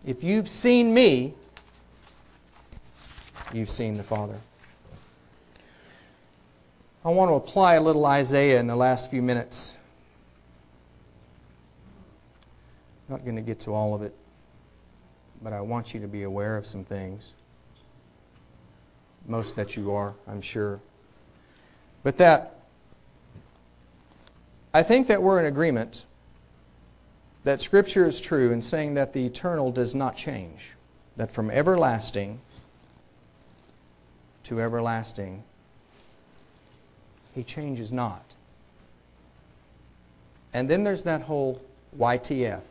[0.04, 1.34] if you've seen me,
[3.52, 4.36] you've seen the Father.
[7.04, 9.76] I want to apply a little Isaiah in the last few minutes.
[13.08, 14.14] I'm not going to get to all of it,
[15.42, 17.34] but I want you to be aware of some things.
[19.26, 20.80] Most that you are, I'm sure.
[22.02, 22.60] But that,
[24.72, 26.04] I think that we're in agreement
[27.44, 30.72] that Scripture is true in saying that the eternal does not change,
[31.16, 32.40] that from everlasting
[34.44, 35.42] to everlasting,
[37.34, 38.22] He changes not.
[40.52, 41.60] And then there's that whole
[41.98, 42.62] YTF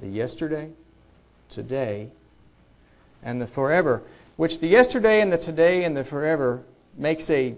[0.00, 0.70] the yesterday,
[1.48, 2.10] today,
[3.22, 4.02] and the forever,
[4.36, 6.62] which the yesterday and the today and the forever
[6.96, 7.54] makes a,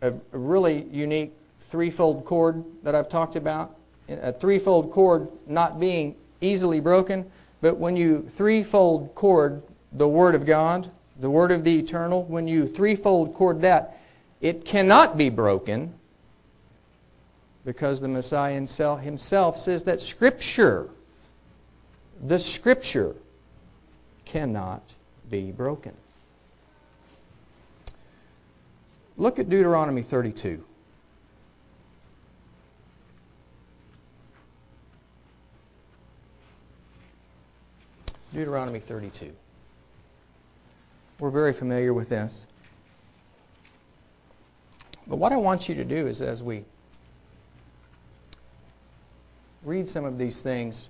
[0.00, 3.76] a, really unique threefold cord that I've talked about.
[4.08, 9.62] a threefold cord not being easily broken, but when you threefold cord
[9.92, 13.98] the Word of God, the Word of the Eternal, when you threefold cord that,
[14.40, 15.94] it cannot be broken
[17.64, 20.90] because the Messiah himself says that Scripture,
[22.22, 23.16] the Scripture,
[24.26, 24.82] cannot
[25.30, 25.94] be broken.
[29.16, 30.64] Look at Deuteronomy 32.
[38.32, 39.32] Deuteronomy 32.
[41.20, 42.46] We're very familiar with this.
[45.06, 46.64] But what I want you to do is as we
[49.62, 50.88] read some of these things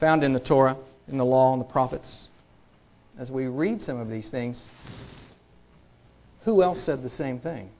[0.00, 0.76] found in the Torah,
[1.06, 2.28] in the law, and the prophets,
[3.16, 4.66] as we read some of these things,
[6.44, 7.70] who else said the same thing?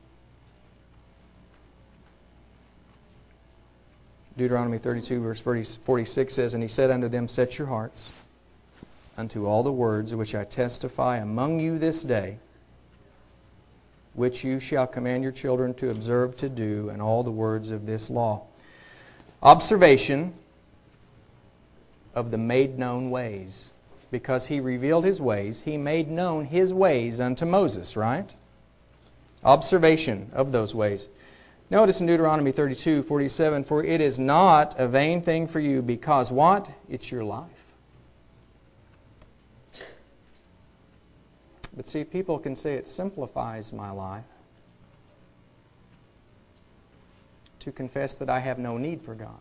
[4.37, 5.41] Deuteronomy 32, verse
[5.77, 8.23] 46 says, And he said unto them, Set your hearts
[9.17, 12.39] unto all the words which I testify among you this day,
[14.15, 17.87] which you shall command your children to observe to do, and all the words of
[17.87, 18.43] this law.
[19.43, 20.33] Observation
[22.15, 23.71] of the made known ways.
[24.11, 28.31] Because he revealed his ways, he made known his ways unto Moses, right?
[29.45, 31.09] Observation of those ways.
[31.71, 36.31] Notice in Deuteronomy 32 47, for it is not a vain thing for you, because
[36.31, 36.71] what?
[36.89, 37.49] It's your life.
[41.77, 44.25] But see, people can say it simplifies my life
[47.61, 49.41] to confess that I have no need for God.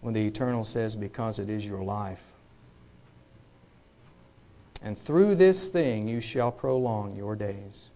[0.00, 2.27] When the Eternal says, because it is your life.
[4.82, 7.90] And through this thing you shall prolong your days.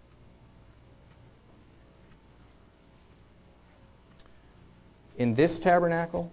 [5.16, 6.32] In this tabernacle,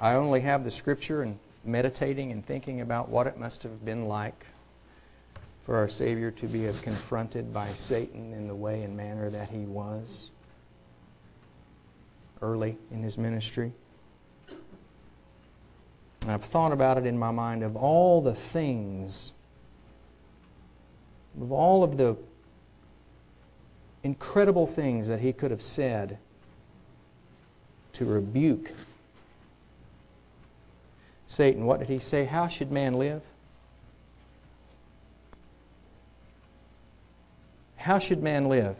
[0.00, 4.08] I only have the scripture and meditating and thinking about what it must have been
[4.08, 4.46] like
[5.64, 9.64] for our Savior to be confronted by Satan in the way and manner that he
[9.64, 10.30] was
[12.42, 13.72] early in his ministry.
[16.24, 19.34] And I've thought about it in my mind of all the things,
[21.38, 22.16] of all of the
[24.02, 26.16] incredible things that he could have said
[27.92, 28.72] to rebuke
[31.26, 31.66] Satan.
[31.66, 32.24] What did he say?
[32.24, 33.22] How should man live?
[37.76, 38.76] How should man live?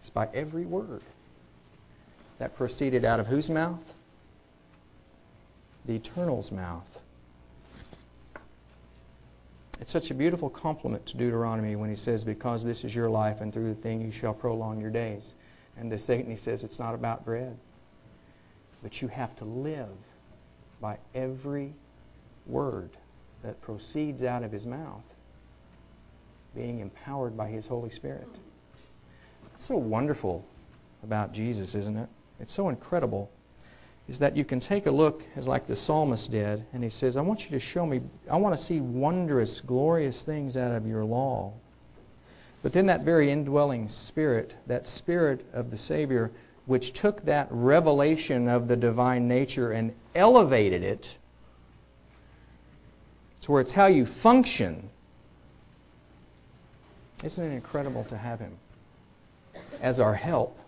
[0.00, 1.02] It's by every word
[2.38, 3.93] that proceeded out of whose mouth?
[5.84, 7.00] The Eternal's mouth.
[9.80, 13.40] It's such a beautiful compliment to Deuteronomy when he says, Because this is your life,
[13.40, 15.34] and through the thing you shall prolong your days.
[15.76, 17.56] And to Satan, he says, It's not about bread,
[18.82, 19.96] but you have to live
[20.80, 21.74] by every
[22.46, 22.90] word
[23.42, 25.02] that proceeds out of his mouth
[26.54, 28.28] being empowered by His Holy Spirit.
[29.54, 30.44] It's so wonderful
[31.02, 32.08] about Jesus, isn't it?
[32.40, 33.30] It's so incredible.
[34.06, 37.16] Is that you can take a look, as like the psalmist did, and he says,
[37.16, 40.86] I want you to show me, I want to see wondrous, glorious things out of
[40.86, 41.52] your law.
[42.62, 46.30] But then that very indwelling spirit, that spirit of the Savior,
[46.66, 51.16] which took that revelation of the divine nature and elevated it
[53.42, 54.88] to where it's how you function
[57.24, 58.52] isn't it incredible to have Him
[59.80, 60.58] as our help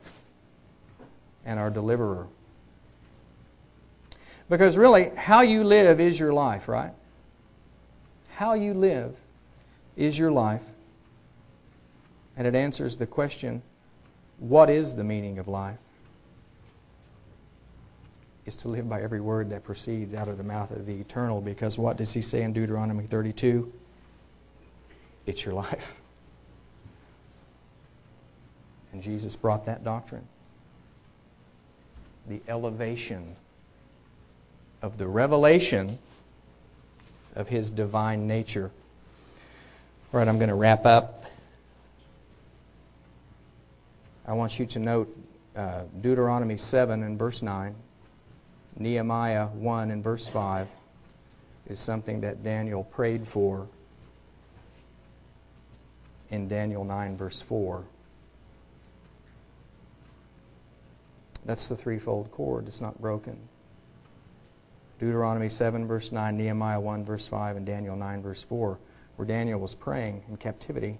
[1.44, 2.26] and our deliverer?
[4.48, 6.92] Because really, how you live is your life, right?
[8.30, 9.16] How you live
[9.96, 10.62] is your life.
[12.36, 13.62] And it answers the question
[14.38, 15.78] what is the meaning of life?
[18.44, 21.40] Is to live by every word that proceeds out of the mouth of the eternal.
[21.40, 23.72] Because what does he say in Deuteronomy 32?
[25.24, 26.00] It's your life.
[28.92, 30.26] And Jesus brought that doctrine.
[32.28, 33.34] The elevation
[34.86, 35.98] of the revelation
[37.34, 38.70] of his divine nature.
[40.12, 41.24] All right, I'm going to wrap up.
[44.26, 45.16] I want you to note
[45.56, 47.74] uh, Deuteronomy 7 and verse 9,
[48.78, 50.68] Nehemiah 1 and verse 5
[51.68, 53.66] is something that Daniel prayed for
[56.30, 57.82] in Daniel 9, verse 4.
[61.44, 62.68] That's the threefold cord.
[62.68, 63.36] It's not broken.
[64.98, 68.78] Deuteronomy 7, verse 9, Nehemiah 1, verse 5, and Daniel 9, verse 4
[69.16, 70.98] where Daniel was praying in captivity.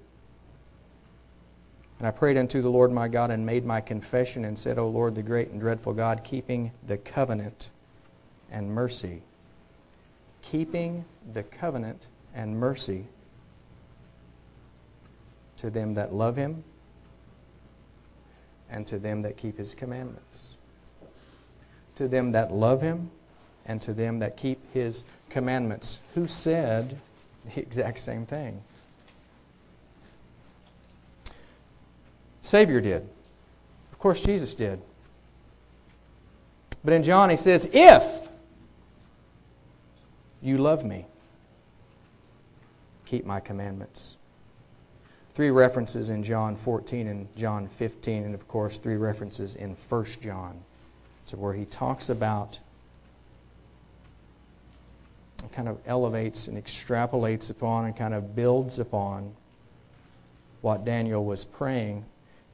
[1.99, 4.88] And I prayed unto the Lord my God and made my confession and said, O
[4.88, 7.70] Lord, the great and dreadful God, keeping the covenant
[8.51, 9.22] and mercy.
[10.42, 13.07] Keeping the covenant and mercy
[15.57, 16.64] to them that love him
[18.68, 20.59] and to them that keep his commandments.
[21.94, 23.11] To them that love him
[23.67, 26.01] and to them that keep his commandments.
[26.14, 26.99] Who said
[27.55, 28.62] the exact same thing?
[32.43, 33.09] Savior did.
[33.93, 34.81] Of course, Jesus did.
[36.85, 38.29] But in John, he says, If
[40.41, 41.07] you love me,
[43.05, 44.17] keep my commandments.
[45.35, 50.05] Three references in John 14 and John 15, and of course, three references in 1
[50.23, 50.62] John,
[51.27, 52.61] to where he talks about
[55.53, 59.34] kind of elevates and extrapolates upon and kind of builds upon
[60.61, 62.05] what Daniel was praying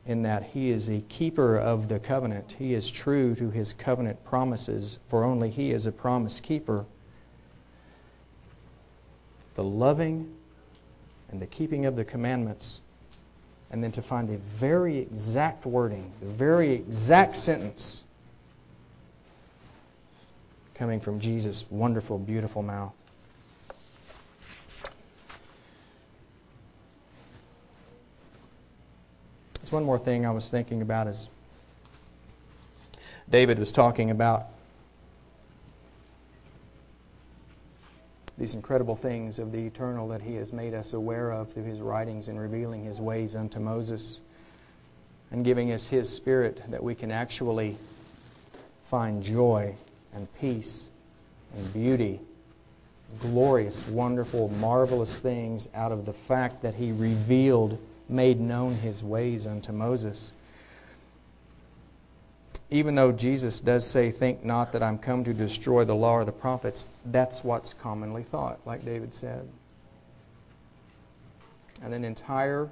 [0.07, 2.57] in that he is a keeper of the covenant.
[2.59, 6.85] He is true to his covenant promises, for only he is a promise keeper.
[9.55, 10.35] The loving
[11.31, 12.81] and the keeping of the commandments,
[13.71, 18.05] and then to find the very exact wording, the very exact sentence
[20.83, 22.93] coming from Jesus' wonderful, beautiful mouth.
[29.61, 31.29] There's one more thing I was thinking about as
[33.31, 34.47] David was talking about
[38.37, 41.81] these incredible things of the eternal that he has made us aware of through his
[41.81, 44.21] writings and revealing his ways unto Moses
[45.31, 47.77] and giving us his spirit that we can actually
[48.83, 49.77] find joy
[50.15, 50.91] and peace
[51.57, 52.21] and beauty,
[53.21, 59.47] glorious, wonderful, marvelous things out of the fact that he revealed, made known his ways
[59.47, 60.33] unto Moses.
[62.71, 66.25] Even though Jesus does say, Think not that I'm come to destroy the law or
[66.25, 69.47] the prophets, that's what's commonly thought, like David said.
[71.83, 72.71] And an entire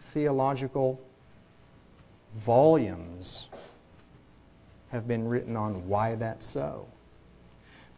[0.00, 1.00] theological
[2.32, 3.48] volumes
[4.92, 6.86] have been written on why that's so.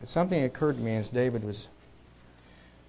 [0.01, 1.69] But something occurred to me as David was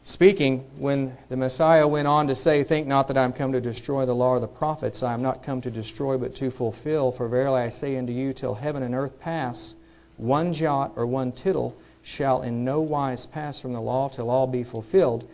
[0.03, 3.61] speaking when the Messiah went on to say, Think not that I am come to
[3.61, 5.03] destroy the law or the prophets.
[5.03, 7.11] I am not come to destroy, but to fulfill.
[7.11, 9.75] For verily I say unto you, till heaven and earth pass,
[10.17, 14.47] one jot or one tittle shall in no wise pass from the law till all
[14.47, 15.27] be fulfilled.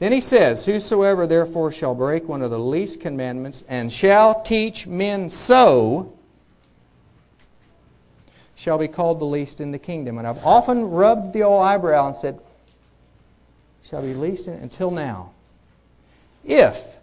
[0.00, 4.86] Then he says, Whosoever therefore shall break one of the least commandments and shall teach
[4.86, 6.12] men so,
[8.60, 10.18] shall be called the least in the kingdom.
[10.18, 12.38] And I've often rubbed the old eyebrow and said,
[13.82, 15.30] shall be least in until now.
[16.44, 16.98] If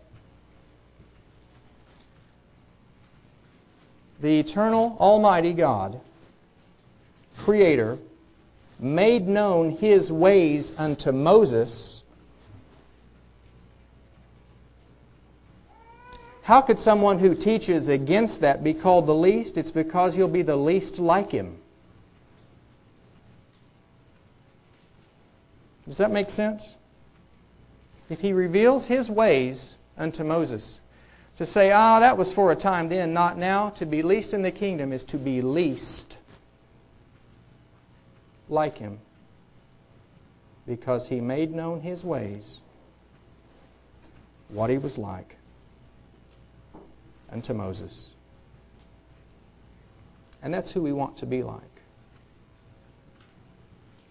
[4.20, 6.00] the eternal Almighty God,
[7.38, 7.98] Creator,
[8.80, 12.04] made known His ways unto Moses,
[16.48, 19.58] How could someone who teaches against that be called the least?
[19.58, 21.58] It's because he'll be the least like him.
[25.84, 26.76] Does that make sense?
[28.10, 30.80] If he reveals his ways unto Moses,
[31.36, 34.42] to say, ah, that was for a time then, not now, to be least in
[34.42, 36.18] the kingdom is to be least
[38.48, 39.00] like him.
[40.66, 42.62] Because he made known his ways,
[44.48, 45.37] what he was like
[47.32, 48.14] unto Moses.
[50.42, 51.62] And that's who we want to be like.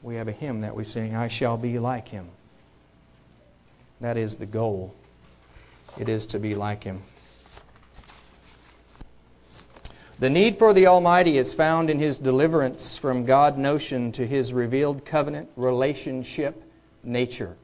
[0.02, 2.28] We have a hymn that we sing, I shall be like him.
[4.00, 4.94] That is the goal.
[5.98, 7.02] It is to be like him.
[10.18, 14.52] The need for the Almighty is found in his deliverance from God notion to his
[14.54, 16.62] revealed covenant relationship
[17.02, 17.56] nature.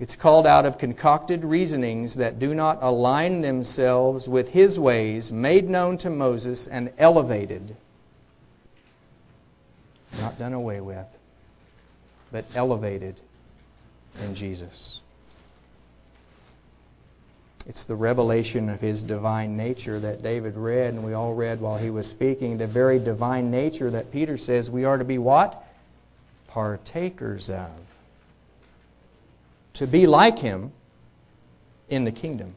[0.00, 5.68] It's called out of concocted reasonings that do not align themselves with his ways, made
[5.68, 7.76] known to Moses and elevated.
[10.18, 11.06] Not done away with,
[12.32, 13.20] but elevated
[14.24, 15.02] in Jesus.
[17.66, 21.76] It's the revelation of his divine nature that David read and we all read while
[21.76, 22.56] he was speaking.
[22.56, 25.62] The very divine nature that Peter says we are to be what?
[26.48, 27.89] Partakers of
[29.74, 30.72] to be like him
[31.88, 32.54] in the kingdom.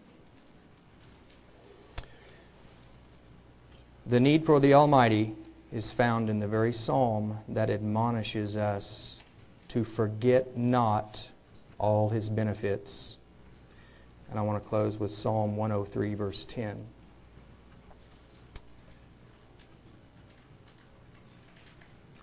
[4.05, 5.33] The need for the Almighty
[5.71, 9.21] is found in the very psalm that admonishes us
[9.69, 11.29] to forget not
[11.79, 13.17] all his benefits.
[14.29, 16.85] And I want to close with Psalm 103, verse 10.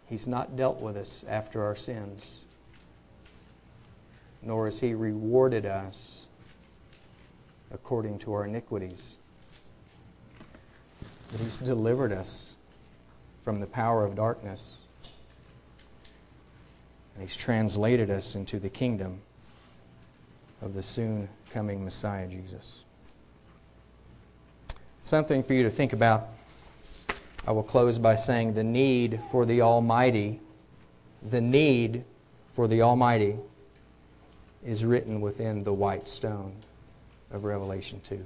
[0.06, 2.44] He's not dealt with us after our sins,
[4.42, 6.26] nor has He rewarded us
[7.72, 9.18] according to our iniquities.
[11.30, 12.56] But He's delivered us
[13.42, 14.86] from the power of darkness,
[17.14, 19.20] and He's translated us into the kingdom
[20.62, 22.84] of the soon coming Messiah, Jesus.
[25.02, 26.28] Something for you to think about.
[27.46, 30.40] I will close by saying the need for the Almighty,
[31.22, 32.04] the need
[32.52, 33.36] for the Almighty
[34.64, 36.54] is written within the white stone
[37.30, 38.24] of Revelation 2.